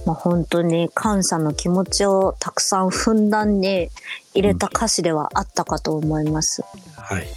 [0.06, 3.90] まあ、本当に感謝の気持ちをたくさんふんだんに
[4.34, 6.64] 入れた歌詞ではあったかと思います。
[6.96, 7.28] はい。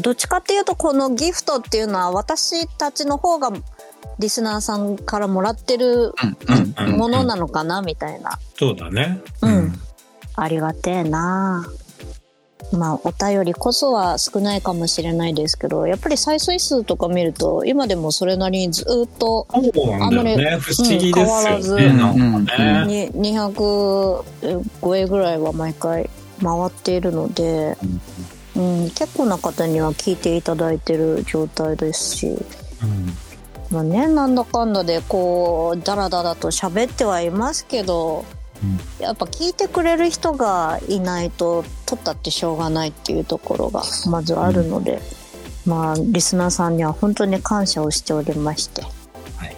[0.00, 3.50] どっちかっていうとこのギフトっていうのは私たちの方が
[4.18, 6.96] リスナーさんからもらってるうんうん。
[6.96, 8.38] ものなのかなみたいな。
[8.56, 9.20] そうだね。
[9.42, 9.72] うん。
[10.34, 11.66] ありがてえな
[12.72, 20.58] まあお便りこそは少ないかもしれないですけどやっぱり再生数とか見ると今でもそれなりにずっとそうなんだよね。
[20.60, 24.24] 不思議です変わらずよね、ね、に200
[24.82, 26.08] 超えぐらいは毎回
[26.42, 27.76] 回っているので、
[28.56, 32.36] うん、結構な方には聞いていただいてる状態ですし、うん。
[33.70, 38.24] まあね、なんだかんだでこうダラダラと喋ってはいますけど、
[38.98, 45.00] やっぱ聞いてくれる人がいないと撮ったってしょうがないっていうところがまずあるので、
[45.66, 48.82] まあリスナーさんには本当に感謝をしておりまして。
[49.36, 49.56] はい。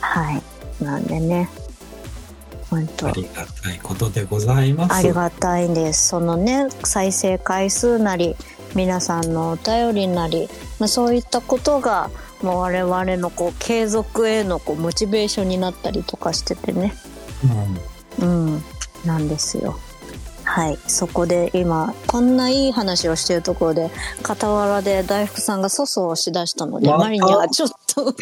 [0.00, 0.32] は
[0.80, 0.84] い。
[0.84, 1.48] なんでね。
[2.70, 3.08] 本当。
[3.08, 4.94] ありがたいことでございます。
[4.94, 6.08] ありがたいです。
[6.08, 8.36] そのね再生回数なり
[8.74, 12.10] 皆さんのお便りなり、まあ、そういったことが
[12.42, 16.94] もう我々のこう継続へのこうモチベーションになったりとかしててね。
[17.42, 17.93] うん
[18.24, 18.62] うん。
[19.04, 19.78] なんですよ。
[20.44, 20.78] はい。
[20.86, 23.90] そこで今こんないい話をしてるところで
[24.22, 26.98] 傍らで大福さんが粗相をしだしたのでまた？
[26.98, 28.12] マリにはちょっと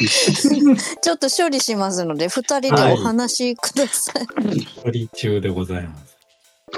[1.02, 4.26] ちょっと処理しますので二人でお話しください、
[4.82, 6.16] 処理中でございます。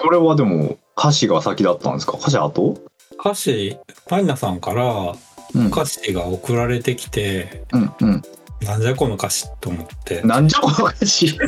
[0.01, 2.17] これはでも歌詞が先だったんですか？
[2.19, 2.79] 歌詞後？
[3.21, 3.77] 歌詞
[4.09, 5.15] パイナさんから
[5.55, 5.67] うん。
[5.69, 8.23] 歌詞が送られてきて、うんうん。
[8.63, 10.23] なんじゃこの歌詞と思って。
[10.23, 11.39] なんじゃこの歌詞？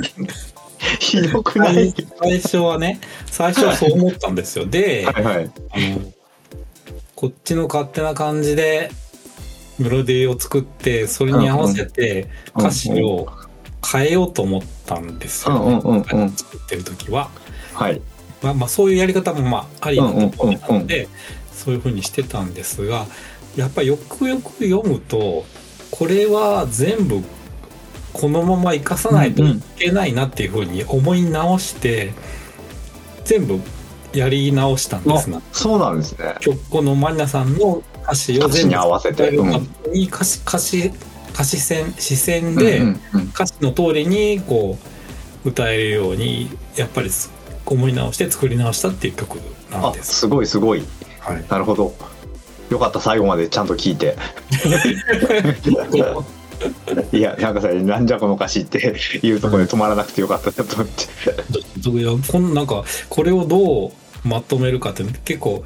[1.00, 1.94] ひどくない？
[2.20, 4.66] 最初はね最初はそう思ったんですよ。
[4.66, 5.50] ではいはい。
[5.70, 6.12] あの
[7.14, 8.90] こっちの勝手な感じで
[9.78, 13.28] メロディーを作ってそれに合わせてうん歌詞を
[13.90, 16.30] 変えようと思ったんですよ、うんうんうんうん。
[16.30, 17.30] 作ってる時は、
[17.72, 18.02] はい。
[18.42, 21.08] まあ、まあそういうやり方もまあありなとこので
[21.52, 23.06] そういうふうにしてたんですが
[23.56, 25.46] やっぱりよくよく読むと
[25.90, 27.22] これは全部
[28.16, 32.14] このまま生かさないといけないなっていうふうに思い直して
[33.24, 33.60] 全部
[34.14, 36.36] やり直したんですがあそうなんですね。
[36.40, 39.54] 曲このマリナさんの歌詞を歌詞に全部合わせて、うん、
[40.06, 40.92] 歌詞歌詞
[41.34, 42.82] 歌詞線視線で
[43.34, 44.78] 歌詞の通りにこ
[45.44, 47.10] う歌えるようにやっぱり
[47.66, 49.36] 思い直して作り直したっていう曲
[49.70, 50.20] なんあです。
[50.20, 50.82] すごいすごい。
[51.20, 51.94] はい、なるほど。
[52.70, 54.16] よかった最後までちゃんと聞いて
[57.12, 63.92] いやなんかさなんじゃこの歌詞っていうところで止まらなくてよかったなと思って、いやこのなんかこれをどう
[64.24, 65.64] まとめるかって結構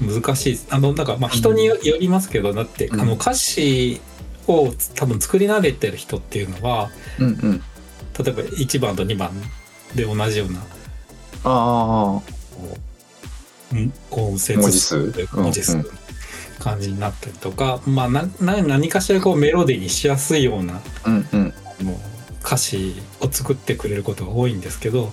[0.00, 0.58] 難しい。
[0.70, 3.00] あのなんかまあ人によりますけどだって、うん。
[3.00, 4.00] あの歌詞
[4.46, 7.62] を多分作り慣れてる人っていうのはうんうん。
[8.18, 9.30] 例えば1番と2番
[9.94, 10.60] で同じような
[11.44, 12.20] あ
[13.72, 15.28] うん音節文字数。
[15.32, 15.76] 文字数。
[15.76, 16.01] うんうん
[16.62, 21.54] 感じになったりとか、まあなな何かしらこうメロディーにしやすいようなあうんうん。
[21.80, 22.00] あの
[22.44, 25.12] 歌詞を作ってくれることが多いんですけど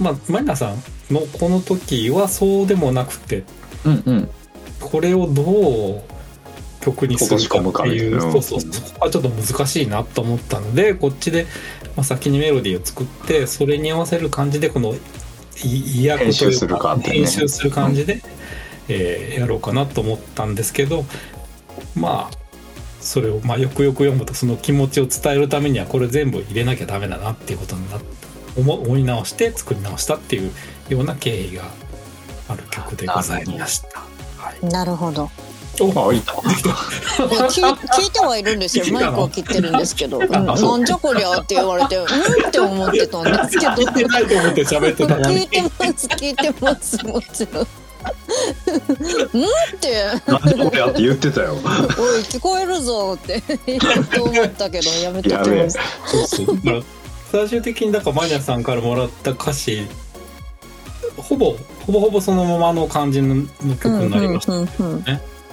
[0.00, 0.82] まあマリナさん
[1.12, 3.44] のこの時はそうでもなくて
[3.84, 4.28] うんうん。
[4.80, 6.02] これをどう
[6.80, 11.46] 曲にするかっていうそうそうそこはちょっと難しいなと思ったのでこっちで、
[11.96, 14.94] まあ、先にメロディーを作ってそれに合わせる感じでこの
[15.64, 18.20] い意訳というか編集する感じで、
[18.88, 21.04] えーやろうかなと思ったんですけど
[21.94, 22.36] まあ
[23.00, 28.06] それを、まあ、よくよく読むとその気持ちを伝えるためにはこれ全部入れなきゃダメだなっていうことになって
[28.58, 30.50] 思思い直して作り直したっていう
[30.88, 31.64] ような経緯が
[32.48, 34.00] ある曲でございました。
[34.38, 34.66] はい。
[34.66, 35.30] なるほど。
[35.78, 36.42] おあいたいや
[37.48, 38.86] 聞い聞いてはいるんですよ。
[38.92, 40.24] マイクは切ってるんですけど、 う。
[40.24, 42.48] ん、なんじゃこりゃって言われてうん？
[42.48, 43.72] って思ってたんですけど。
[43.72, 45.68] 聞いてないと思って喋ってた聞いてま
[45.98, 47.66] す聞いてますもちろん
[49.32, 49.46] うんっ
[49.80, 50.30] て。
[50.30, 51.54] なんでこれやって言ってたよ。
[51.54, 51.60] おい
[52.22, 53.42] 聞こえるぞって。
[53.66, 56.82] 言おうと思ったけどやめときま
[57.30, 59.86] 最終的にだからマニアさんからもらった歌詞
[61.16, 61.56] ほぼ
[61.86, 65.02] ほぼほぼそのままの感じの曲になりました、うんうんうん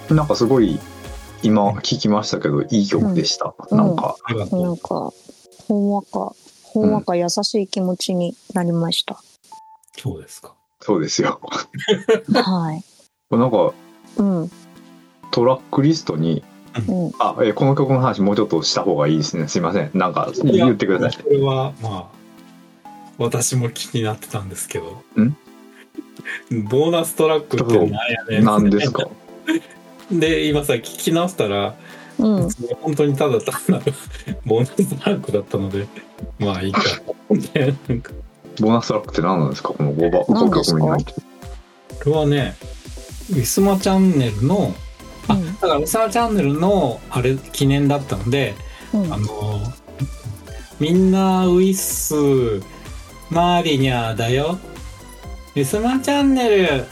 [0.10, 0.80] なんかすごい
[1.44, 3.78] 今聞きましたけどいい曲でした、うん。
[3.78, 4.16] なんか。
[4.30, 4.34] う。
[4.36, 5.14] なんか
[5.68, 9.22] ほんわかほんわか優しい気持ちになりました、
[9.98, 10.54] そうですか
[10.86, 11.40] そうですよ。
[12.34, 13.36] はい。
[13.36, 13.74] なんか
[14.18, 14.52] うん。
[15.32, 16.44] トラックリストに
[16.88, 17.12] うん。
[17.20, 19.48] あ、えーこの曲の話もうちょっとした方がいいですね。
[19.48, 19.92] すいません。
[19.94, 21.24] なんか言ってください。
[21.24, 22.10] これはま
[22.84, 25.02] あ私も気になってたんですけど。
[25.22, 25.36] ん？
[26.70, 27.98] ボーナストラックってなんや
[28.30, 29.08] ねん何ですか？
[30.12, 31.76] で今さ聞き直したら
[32.20, 32.50] うん。
[32.82, 33.94] 本当にただ単なる
[34.46, 35.88] ボーナストラックだったので
[36.40, 36.82] まあいいか。
[37.56, 38.12] ねなんか
[38.60, 39.74] ボーナストラックって何なんですか？
[39.74, 40.80] この5番何ですか？
[40.80, 41.18] 曲目に入ってる
[42.04, 42.56] これはね
[43.32, 44.74] ウィスマチャンネルの
[45.28, 45.54] あうん。
[45.56, 48.56] だからウィスマチャンネルのあれ記念だったので
[48.94, 49.14] うん。
[49.14, 49.60] あの
[50.80, 52.14] みんなウィス
[53.30, 54.60] マーリニャーだよ。
[55.56, 56.86] ウィスマチャンネルっ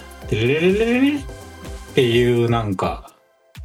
[1.93, 3.10] ていうなんか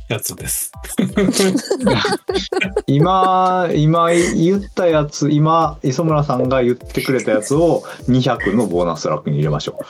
[0.08, 0.72] やつです。
[2.86, 9.84] 今今言ったやつ今磯村さんが言ってくれたやつを200のボーナストラックに入れましょう。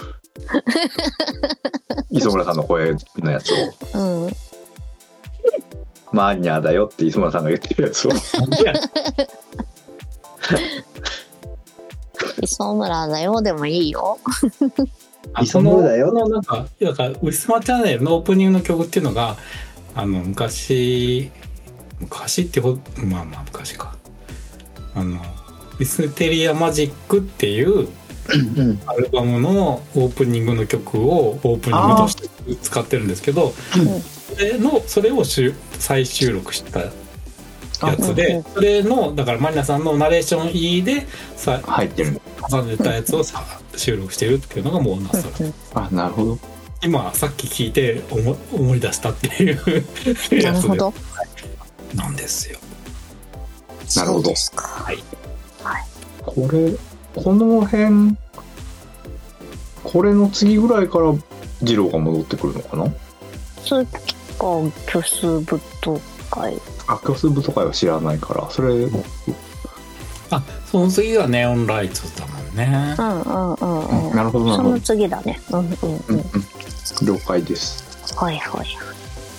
[2.17, 3.57] 磯村さんの声のやつを。
[3.95, 4.37] うん
[6.13, 8.13] 「マーニャーだよ」って磯村さんが言ってるやつを。
[12.43, 14.19] 磯村だよでもいいよ。
[15.35, 16.09] あ磯村だよ。
[16.09, 19.37] このなんかだからウィスマチャンネルのオープニングの曲っていうのが
[19.97, 21.31] あの昔
[21.99, 23.97] 昔ってほまあまあ昔か。
[24.95, 25.21] あの
[25.79, 27.89] 「ミステリアマジック」っていう
[28.87, 32.29] アルバムのオープニングの曲をオープニングとして
[32.63, 34.03] 使ってるんですけどうん
[34.37, 36.91] それのそれを再収録したや
[37.99, 41.07] つうんでそれのだからマリナさんのナレーション E で
[41.37, 42.21] さ入ってる。
[42.49, 43.43] 重ねたやつをさ
[43.77, 46.39] 収録してるっていうのがもうナストラあなるほど
[46.87, 49.57] 今さっき聞いて思思い出したっていう。
[49.67, 50.95] なやつでるほど
[51.95, 52.59] なんですよ。
[53.97, 54.23] なるほど。
[54.25, 54.89] そうですか。
[56.25, 56.73] これ
[57.15, 58.17] この辺
[59.83, 61.13] これの次ぐらいから
[61.61, 62.93] 二郎が戻ってくるのかな？
[63.65, 63.85] 次
[64.39, 64.47] か
[64.87, 65.43] 虚数舞
[65.81, 68.87] 踏会あ虚数部とかは知らないからそれ
[70.31, 72.97] あその次がネオンライトだもんね。
[72.99, 73.03] う。
[73.03, 74.17] んうんうんうん。
[74.17, 75.41] なるほどなるそのほど次だね。
[75.51, 75.77] うんうんう
[76.09, 76.23] うんん。
[77.05, 77.85] 了解です。
[78.17, 78.67] はいはい。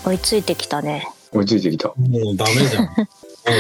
[0.06, 1.08] 追いついてきたね。
[1.34, 1.90] 追いついてきた。
[1.90, 1.96] も
[2.32, 2.86] うダメじゃん。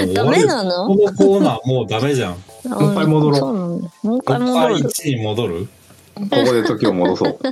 [0.05, 0.87] もうダメなの？
[0.87, 2.31] このコーナーもうダメじゃん。
[2.69, 3.39] ももう一回戻ろう。
[3.39, 4.75] そうなんだもう一回戻る。
[4.75, 5.67] 1に戻る？
[6.15, 7.39] ここで時を戻そう。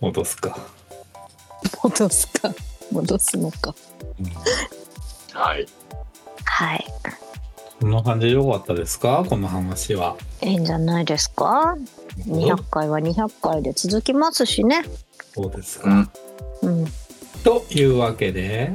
[0.00, 0.58] 戻すか。
[1.82, 2.52] 戻すか。
[2.90, 3.74] 戻すのか。
[5.32, 5.66] はい。
[6.44, 6.84] はい
[7.82, 9.24] こんな感じでよかったですか？
[9.28, 10.16] この話は。
[10.40, 11.76] いいんじゃないですか
[12.28, 14.84] ？200回は200回で続きますしね。
[15.34, 16.08] そうですか。
[16.62, 16.78] うん。
[16.82, 16.86] うん。
[17.42, 18.72] というわけで、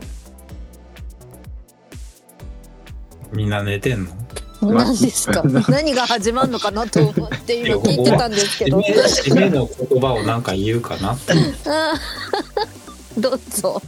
[3.32, 4.12] みんな寝てんの？
[4.74, 5.42] 何ですか？
[5.72, 5.94] 何？
[5.94, 8.80] が始まるのかなと思って今聞いてたんですけど。
[8.82, 11.16] 締め締めの言葉をなんか言うかな？
[13.18, 13.82] どうぞ。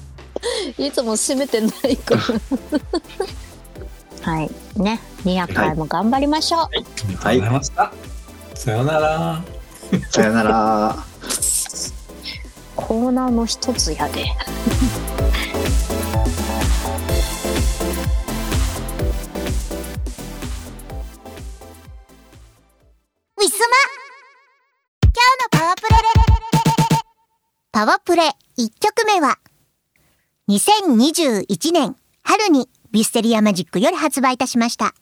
[0.78, 2.22] いつも閉めてないから
[4.30, 4.52] はい。
[4.80, 5.00] ね。
[5.26, 7.42] 200回も頑張りましょう、ありがとうござい。
[7.42, 7.92] ました。
[8.54, 9.44] さよなら。
[10.12, 10.96] さよなら
[12.76, 14.22] コーナーの一つやで。
[14.22, 23.76] ウィスマ。
[25.02, 25.88] 今日のパワープレ。
[27.72, 29.40] パワプレ1曲目は、
[30.50, 34.94] 2021年春にビステリアマジックより発売いたしました。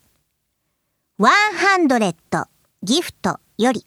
[1.17, 2.47] ワンハンドレット
[2.83, 3.85] ギフトより、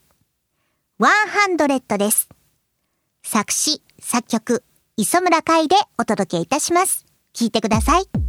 [0.97, 2.29] ワンハンドレットです。
[3.23, 4.63] 作詞、作曲、
[4.97, 7.05] 磯村海でお届けいたします。
[7.33, 8.20] 聞いてください。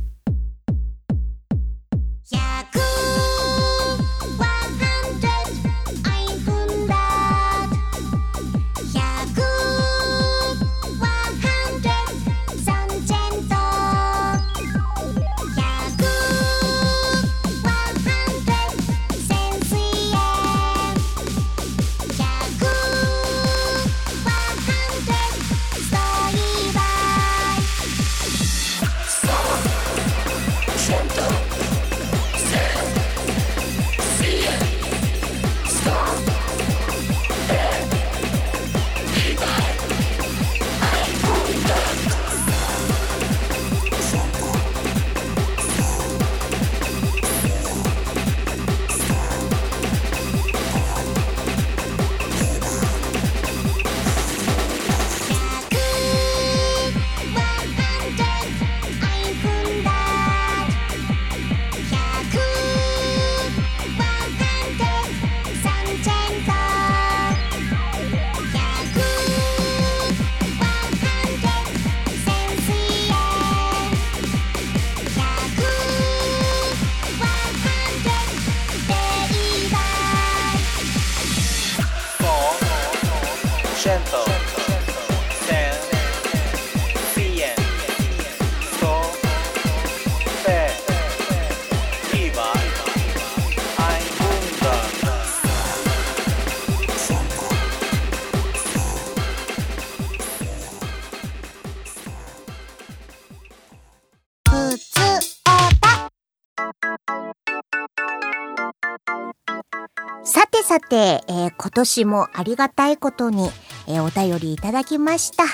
[110.92, 113.48] てさて、えー今年もありがたいことに、
[113.88, 115.44] えーお便りいただきました。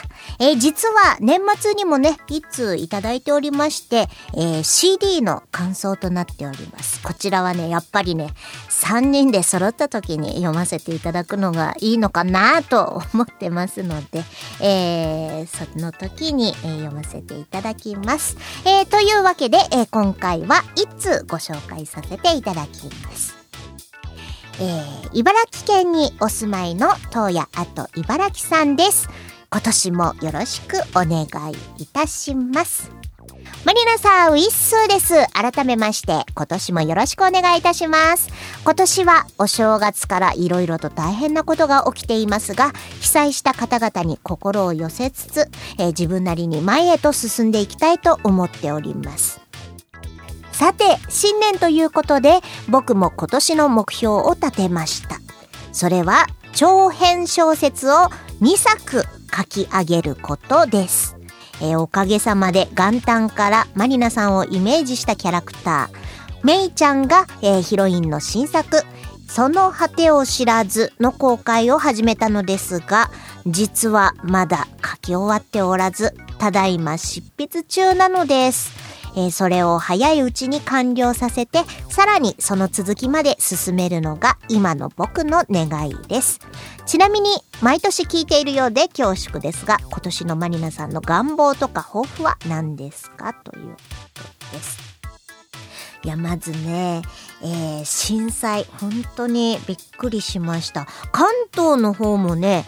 [0.41, 7.01] えー実は年末にもね、いついただいておりまして、えー CD の感想となっております。
[7.03, 8.31] こちらはね、やっぱりね、
[8.69, 14.25] 3人で揃った時に読ませていただくのがいいのかなと思ってますので、
[14.61, 18.37] えーその時に、え読ませていただきます。
[18.65, 23.38] えーというわけで、えー今回は1通ご紹介させていただきます。
[24.61, 29.09] えー茨城県にお住まいの東野あと茨城さんです。
[29.51, 32.91] 今年もよろしくお願いいたします。
[33.65, 35.15] マリナさん、ウィッスーです。
[35.33, 38.29] 改めまして、今年もよろしくお願いいたします。
[38.63, 45.49] 今年はお正月からいろいろと大変なことが起きていますが、被災した方々に心を寄せつつ、
[45.79, 49.48] えー自分なりに前へと進んでいきたいと思っております。
[50.59, 55.21] さて、新年ということで、僕も今年の目標を立てました。
[55.71, 57.95] それは、長編小説を
[58.43, 61.17] 2作書き上げることです。
[61.61, 68.83] えーおかげさまで元旦からマリナさんをイメージしたキャラクター、メイちゃんが、えーヒロインの新作、
[69.29, 73.13] その果てを知らずの公開を始めたのですが、
[73.47, 78.88] 実はまだ書き終わっておらず、ただいま執筆中なのです。
[79.21, 86.41] えそれを早いうちに完了させて、さらにその続きまで進めるのが今の僕の願いです。
[86.87, 93.77] ちなみに、毎年聞いているようで恐縮ですが、今年のマリナさんの願望とか抱負は何ですかというこ
[94.51, 94.79] とです。
[96.05, 97.03] いや、まずね、
[97.43, 100.87] えー震災、本当にびっくりしました。
[101.11, 102.65] 関東の方もね、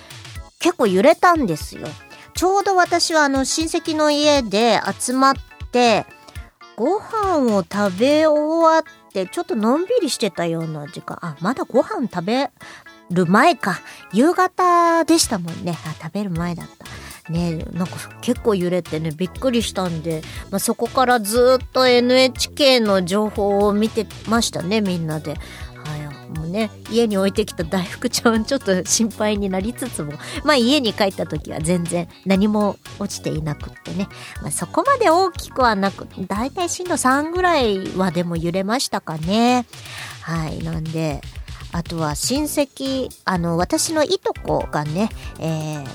[0.59, 1.87] 結構揺れたんですよ。
[2.35, 5.35] ちょうど私はあの親戚の家で集まっ
[5.71, 6.07] て、
[6.81, 11.19] ご飯を食べ終わって、ちょっとのんびりしてたような時間。
[11.21, 12.51] あ、まだご飯食べ
[13.11, 13.79] る前か。
[14.15, 15.77] 夕方でしたもんね。
[15.85, 17.31] あ、食べる前だった。
[17.31, 25.35] ねなんか結構揺れてね、びっくりしたんで、まあ、そこからずっと NHK の情報を見てましたね、みんなで。
[26.31, 30.13] もね、家に置いてきた大福ちゃんちょっと心配になりつつも、
[30.45, 34.09] まあ家に帰った時は全然何も落ちていなくってね、
[34.43, 39.67] まあ、そこまで大きくはなく、だいたい震度3ぐらいはでも揺れましたかね。
[40.23, 41.21] はい、なんで、
[41.73, 45.09] あとは親戚、あの、私のいとこがね、
[45.39, 45.87] えー、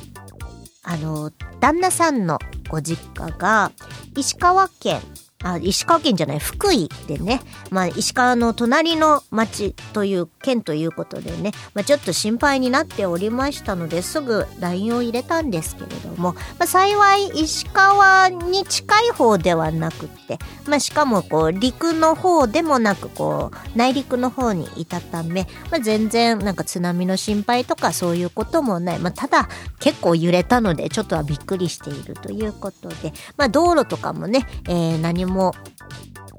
[0.83, 3.71] あの、旦那さんのご実家が、
[4.15, 5.01] 石川県、
[5.45, 28.99] あ、石川県じゃない、福井でね、まあ、石川の隣の町という、県ということでね、まあ、ちょっと心配になっておりましたので、すぐ LINE を入れたんですけれども、まあ、幸い石川に近い方ではなくって、まあ、しかもこう、陸の方でもなく、こう、内陸の方にいたため、まあ、全然なんか津波の心配とかそういうこともない。
[28.99, 29.47] まあ、ただ、
[29.79, 35.53] 結構揺れたので、ちょっとはびっくりしているということで、まあ、道路とかもね、えー何も、も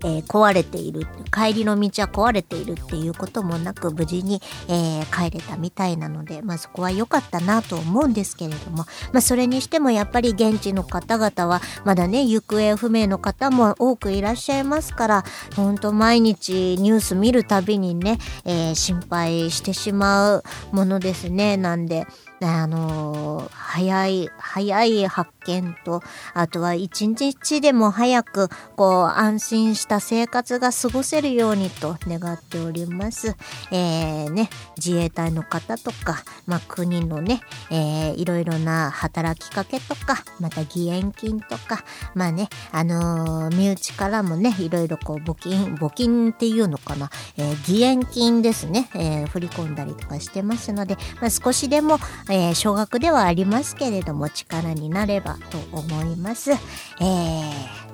[0.05, 8.79] えー壊れている帰りの道は壊れているっていうこともなく無事に、えー帰れたみたいなので、まあ、そこは良かったなと思うんですけれども、
[9.13, 15.25] まあ、それにしてもやっぱり現地の方々はまだね行方不明の方も多くいらっしゃいますから
[15.55, 21.57] 本当毎日ニュース見るたびにね、えー心配してしまうものですね。
[21.57, 22.07] なんで
[22.43, 26.03] あのー早い早い発見と
[26.35, 33.37] あとは一日でも早くこう安心した生活が過ごせるようにと願っております。
[33.71, 37.41] えーね、自衛隊の方とか、まあ、国のね、
[37.71, 41.85] えーいろいろな働きかけとかまた義援金とか
[42.15, 51.99] まあねあのー身内からもねいろいろこう募金募金っていうのかな、えー義援金ですね、えー振り込んだりとかしてますので、まあ、少しでも、
[52.31, 56.51] えー少額ではありますけれども力になればと思います。
[56.53, 57.87] えー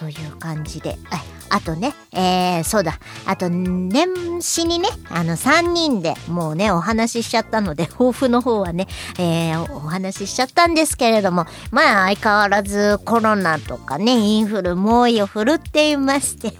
[0.00, 0.96] という感じで。
[1.50, 2.98] あとね、えー、そうだ。
[3.26, 8.86] あと、年始にね、あの、3人でもうね、お話ししちゃったので、 抱負の方はね、
[9.18, 16.56] えー、おお話ししちゃったんですけれども、まあ、相変わらずコロナとかね、インフル猛威を振るっていまして。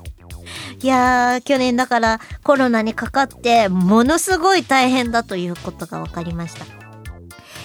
[0.82, 6.79] いやー、去年だからコロナにかかって、ものすごい大変だということが分かりました。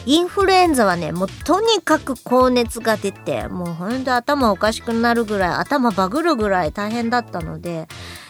[0.06, 7.88] インフルエンザはね、もうとにかく高熱が出て、もうほんと頭おかしくなるぐらい、頭バグるぐらい大変だったので、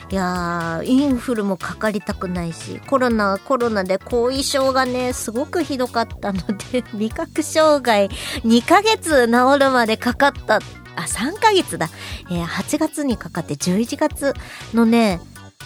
[0.10, 8.10] いやー、インフルもかかりたくないし、コロナはコロナで後遺症がね、すごくひどかったので、 味覚障害
[8.44, 10.60] 2ヶ月治るまでかかった、あ、
[11.02, 11.90] 3ヶ月だ。
[12.30, 14.34] えー8月にかかって11月
[14.74, 15.20] のね、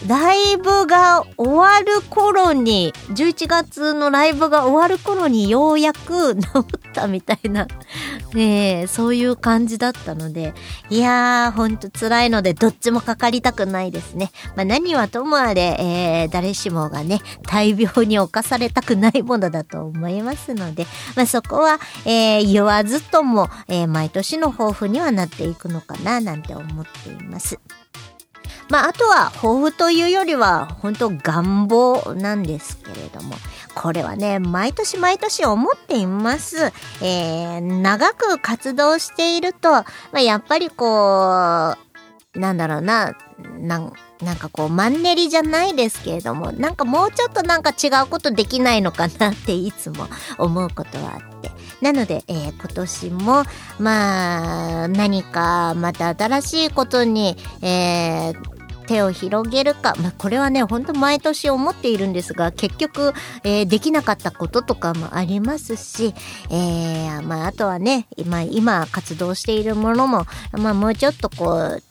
[0.07, 7.67] ライブが終わる頃に、11月のライブが終わる頃にようやく治ったみたいな、
[8.33, 10.53] ねえ、そういう感じだったので、
[10.89, 14.31] いやー、ほんと辛いので、どっちもかかりたくないですね。
[14.55, 27.59] まあ何はともあれ、えー、誰しもがね、大病に侵されたくないものだと思いますので、まあそこは、えー、言わずとも、えー、毎年の抱負にはなっていくのかな、なんて思っています。
[28.69, 33.35] まあ、あとは抱負というよりは本当願望なんですけれども
[33.75, 41.75] これはね毎年毎年思っています、えー、長く活動していると、まあ、やっぱりこ
[42.35, 43.17] うなんだろうな
[43.59, 50.07] なんなんかこうマンネリじゃないですけれどもなんかもうちょっとなんか違うことできないのかなっていつも
[50.37, 51.49] 思うことはあって。
[51.81, 53.43] なので、えー今年も
[53.79, 58.58] まあ何かまた新しいことに、えー
[58.89, 63.13] 手を広げるか、まあ、これはねほんと毎年思っているんですが結局、
[63.43, 66.15] えーできなかったこととかもありますし、
[66.49, 71.83] えーまあ、あとはね今今活動しているものも、まあ、もうちょっとこう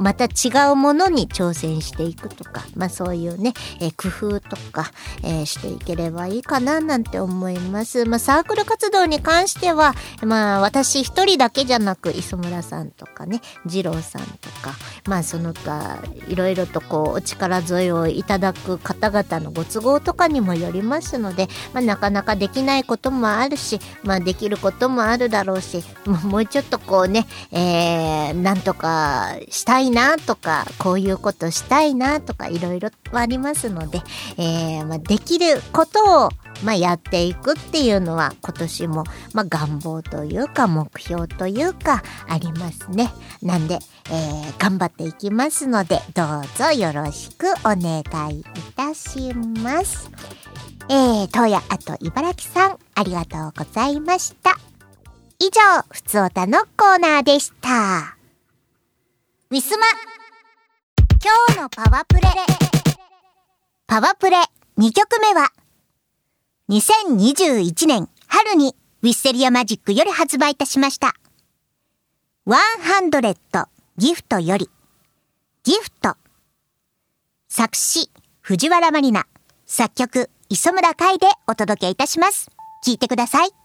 [0.00, 4.90] また違うものに挑戦していくとか、まあそういうね、えー工夫とか、
[5.22, 8.06] えーしていければいいかななんて思います。
[8.06, 9.94] まあサークル活動に関しては、
[10.24, 14.74] まあ私一人だけじゃなく、磯村さんとかね、二郎さんとか、
[15.06, 15.98] まあその他、
[16.28, 34.02] いろいろとこう、お力添えをいただく方々のご都合とかにもよりますので、まあなかなかできないこともあるし、まあできることもあるだろうし、もうちょっとこうね、えー、なんとかしたいなとか、こういうことしたいなとか、いろいろありますので、
[34.38, 36.30] えーまあ、できることを、
[36.64, 43.12] まあ、やっていくっていうのは今年も、まあ、願望というか目標というかありますね。
[43.42, 43.78] なんで、
[44.10, 48.44] えー頑張っていきますので、どうぞよろしくお願いい
[48.76, 50.10] たします。
[50.88, 54.56] えー、東野あと茨城さん、ありがとうございました。
[55.38, 58.19] 以上、ふつおたのコーナーでした。
[59.52, 59.84] ウィスマ
[61.20, 62.22] 今日のパワープレ。
[63.88, 64.36] パワープレ。
[64.78, 65.50] 2曲目は。
[66.68, 71.16] 2021年春にウィッセリアマジックより発売いたしました。
[72.46, 73.66] 100
[73.98, 74.70] ギフトより。
[75.64, 76.14] ギフト。
[77.48, 78.08] 作詞
[78.42, 79.26] 藤原まりな。
[79.66, 82.52] 作曲磯村海でお届けいたします。
[82.86, 83.59] 聞いてください。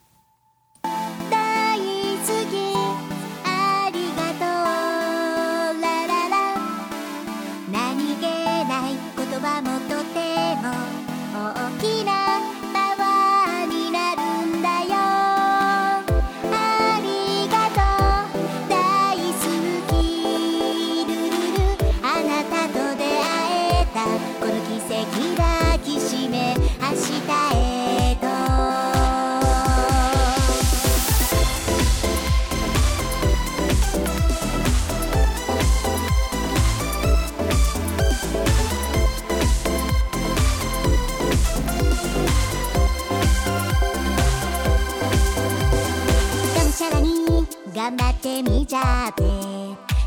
[47.85, 49.21] 頑張ってみちゃって。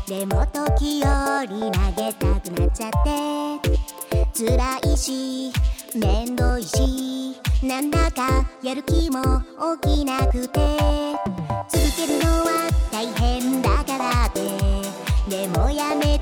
[0.05, 3.79] でも時折投げたくなっちゃって。
[4.33, 5.53] 辛いし
[5.95, 9.21] めんどいしなんだかやる気も
[9.81, 10.59] 起きなくて。
[11.69, 14.41] 続けるのは大変だからって。
[15.29, 16.18] でもやめ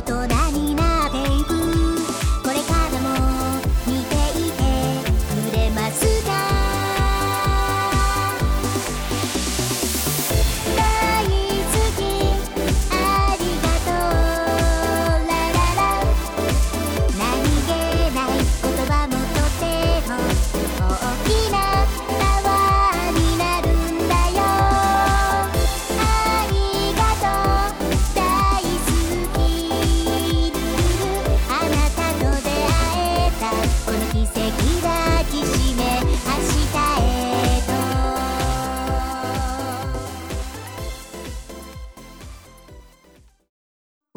[0.00, 0.27] 日々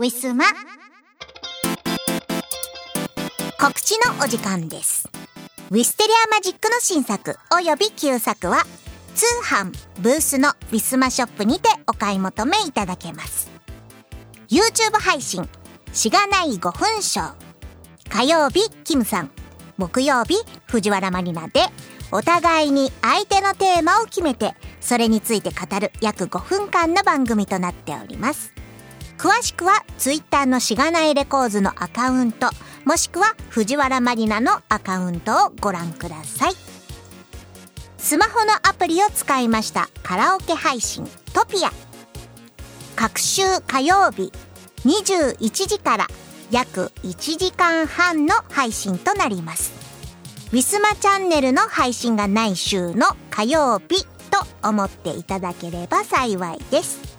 [0.01, 0.45] ウィスマ。
[3.59, 5.07] 告知のお時間です。
[5.69, 8.65] ウィステリアマジックの新作および旧作は
[9.13, 13.51] 通販ブースのウィスマショップにてお買い求めいただけます。
[14.49, 15.47] YouTube 配信
[15.93, 17.33] しがない5分ショー
[18.09, 19.29] 火曜日キムさん。
[19.77, 21.61] 木曜日藤原マリナで。
[22.11, 28.51] お互いに相手のテーマを決めてそれについて語る約5分間の番組となっております。
[29.21, 32.49] 詳しくはツイッターのしがないレコーズのアカウント
[32.85, 36.53] もしくは藤原マリナのアカウントをご覧ください。
[37.99, 41.69] スマホのアプリを使いましたカラオケ配信トピア。
[42.95, 44.33] 各週火曜日
[44.85, 46.07] 21時から
[46.49, 49.71] 約1時間半の配信となります。
[50.51, 57.10] ウィスマチャンネルの配信がない週の火曜日と思っていただければ幸いです。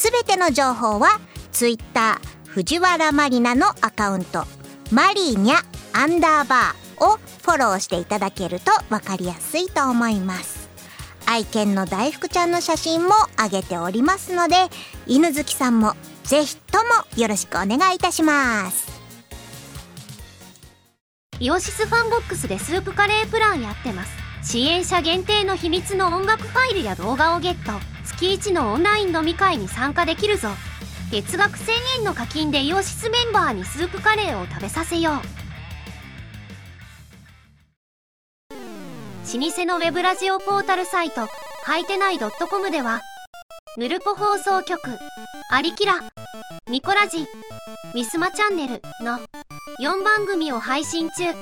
[0.00, 1.20] すべての情報は
[1.52, 4.46] ツイッター藤原マリナのアカウント
[4.90, 5.56] マリーニャ
[5.92, 10.70] アンダーバーをフォローしていただけると分かりやすいと思います。
[11.26, 14.54] 愛犬の大福ちゃんの写真も上げておりますので
[15.06, 15.92] 犬好きさんも
[16.24, 16.88] ぜひとも
[17.20, 18.88] よろしくお願いいたします。
[21.40, 24.12] イオシスファンボックスでスープカレープランやってます。
[24.50, 27.89] 支援者限定の秘密の音楽ファイルや動画をゲット。
[28.20, 30.50] 月1のオンライン飲み会に参加できるぞ。
[31.10, 35.14] 月額1000円の課金でイオシスメンバーにスープカレーを食べさせよう。
[38.52, 43.00] 老舗のウェブラジオポータルサイトはいてない .com では
[43.78, 44.78] ヌルポ放送局
[45.50, 46.00] アリキラ
[46.68, 47.26] ミコラジ
[47.94, 49.18] ミスマチャンネルの
[49.80, 51.32] 4番組を配信中。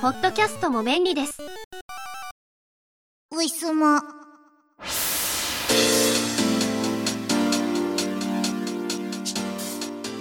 [0.00, 1.38] ポッドキャストも便利です。
[3.32, 4.00] ウィスマ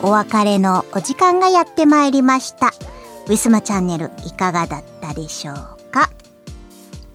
[0.04, 2.74] お別れのお時間がやってまいりました。
[3.28, 5.56] ウィスマチャンネルいかがだったでしょう
[5.92, 6.10] か？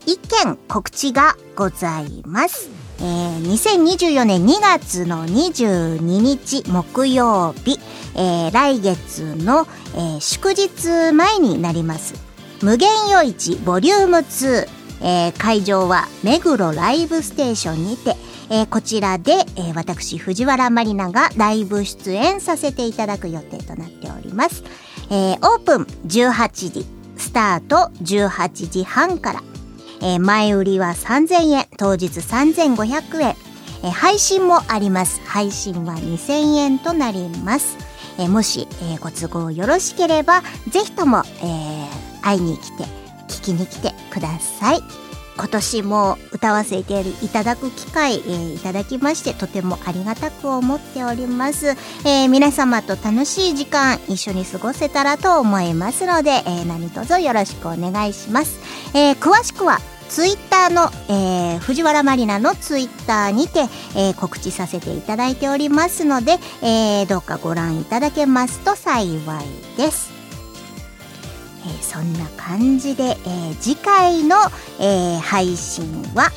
[0.07, 2.71] 一件告知がございます。
[3.01, 7.81] えー、2024年2月の22日木曜日、
[8.15, 9.67] えー、来月の、
[9.97, 12.15] えー、祝日前になります。
[12.63, 14.69] 無限夜市ボリューム2、
[15.03, 18.15] えー、会場は目黒ライブステーションにて、
[18.51, 24.63] えー、こちらで、えー、私藤原まりながライブ出演させていただく予定となっております、
[25.11, 26.87] えー、オープン18時
[27.17, 29.43] スタート18時半から
[30.03, 33.35] えー、前売りは3000円、当日3500円、
[33.83, 35.21] えー、配信もあります。
[35.25, 37.77] 配信は2000円となります。
[38.19, 41.87] え、もし、えご都合よろしければ、ぜひとも、え
[42.23, 42.85] 会いに来て、
[43.29, 45.06] 聞きに来てください。
[45.37, 58.61] 今年も歌わせていただく機会、えー、いただきましてとてもありがたく思っております、えー、皆様と楽しい時間一緒に過ごせたらと思いますので、えー、何卒よろしくお願いします、
[58.95, 59.79] え詳しくは
[60.09, 63.61] ツイッターの、えー、藤原まりなのツイッターにて、
[63.97, 69.17] えー、告知させていただいておりますので、えー、どうかご覧いただけますと幸い
[69.77, 70.16] です。
[71.67, 74.37] えー、そんな感じで、えー、次回の、
[74.79, 76.31] えー、配信は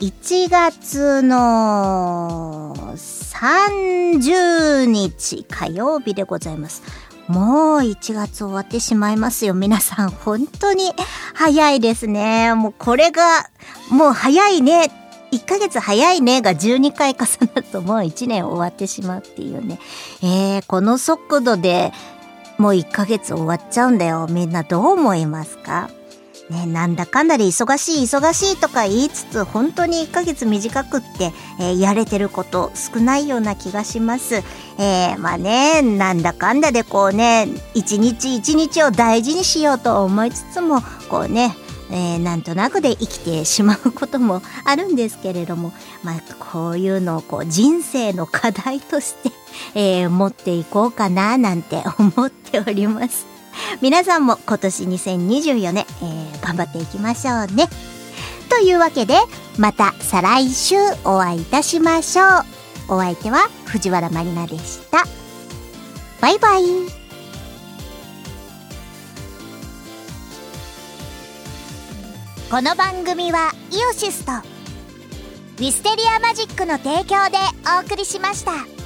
[0.00, 6.82] 1月の30日火曜日でございます。
[7.26, 9.52] もう1月終わってしまいますよ。
[9.52, 10.92] 皆さん、本当に
[11.34, 12.54] 早いですね。
[12.54, 13.50] もうこれが、
[13.90, 14.90] もう早いね。
[15.30, 19.78] 1ヶ月早いねが12回重なるともう1年終わってしまうっていうね。
[20.22, 21.92] えー、この速度で
[22.58, 24.26] もう1ヶ月終わっちゃうんだよ。
[24.28, 25.90] みんなどう思いますか？
[26.50, 34.36] ね、なんだかんだで忙しい忙しいとか言いつつ本当に1ヶ月短くって、えー、やれてること少ないような気がします。
[34.78, 40.80] えー、まあね、なんだかんだでこうね、一日一日を大事にしようと思いつつも、
[41.10, 41.54] こうね、
[41.90, 45.72] えー、なんとなくで生きてしまうこともあるんですけれども、
[46.02, 49.30] まあ、こういうのをこう人生の課題として、
[49.74, 53.26] えー、持っていこうかななんて思っております。
[53.80, 57.68] 皆さんも今年2024年、えー、頑張っていきましょうね。
[58.48, 59.18] というわけで、
[59.56, 62.44] また再来週お会いいたしましょう。
[62.88, 65.04] お相手は藤原まりなでした。
[66.20, 66.97] バイバイ。
[72.50, 77.36] この番組はイオシスとウィステリアマジックの提供で
[77.76, 78.77] お送りしました。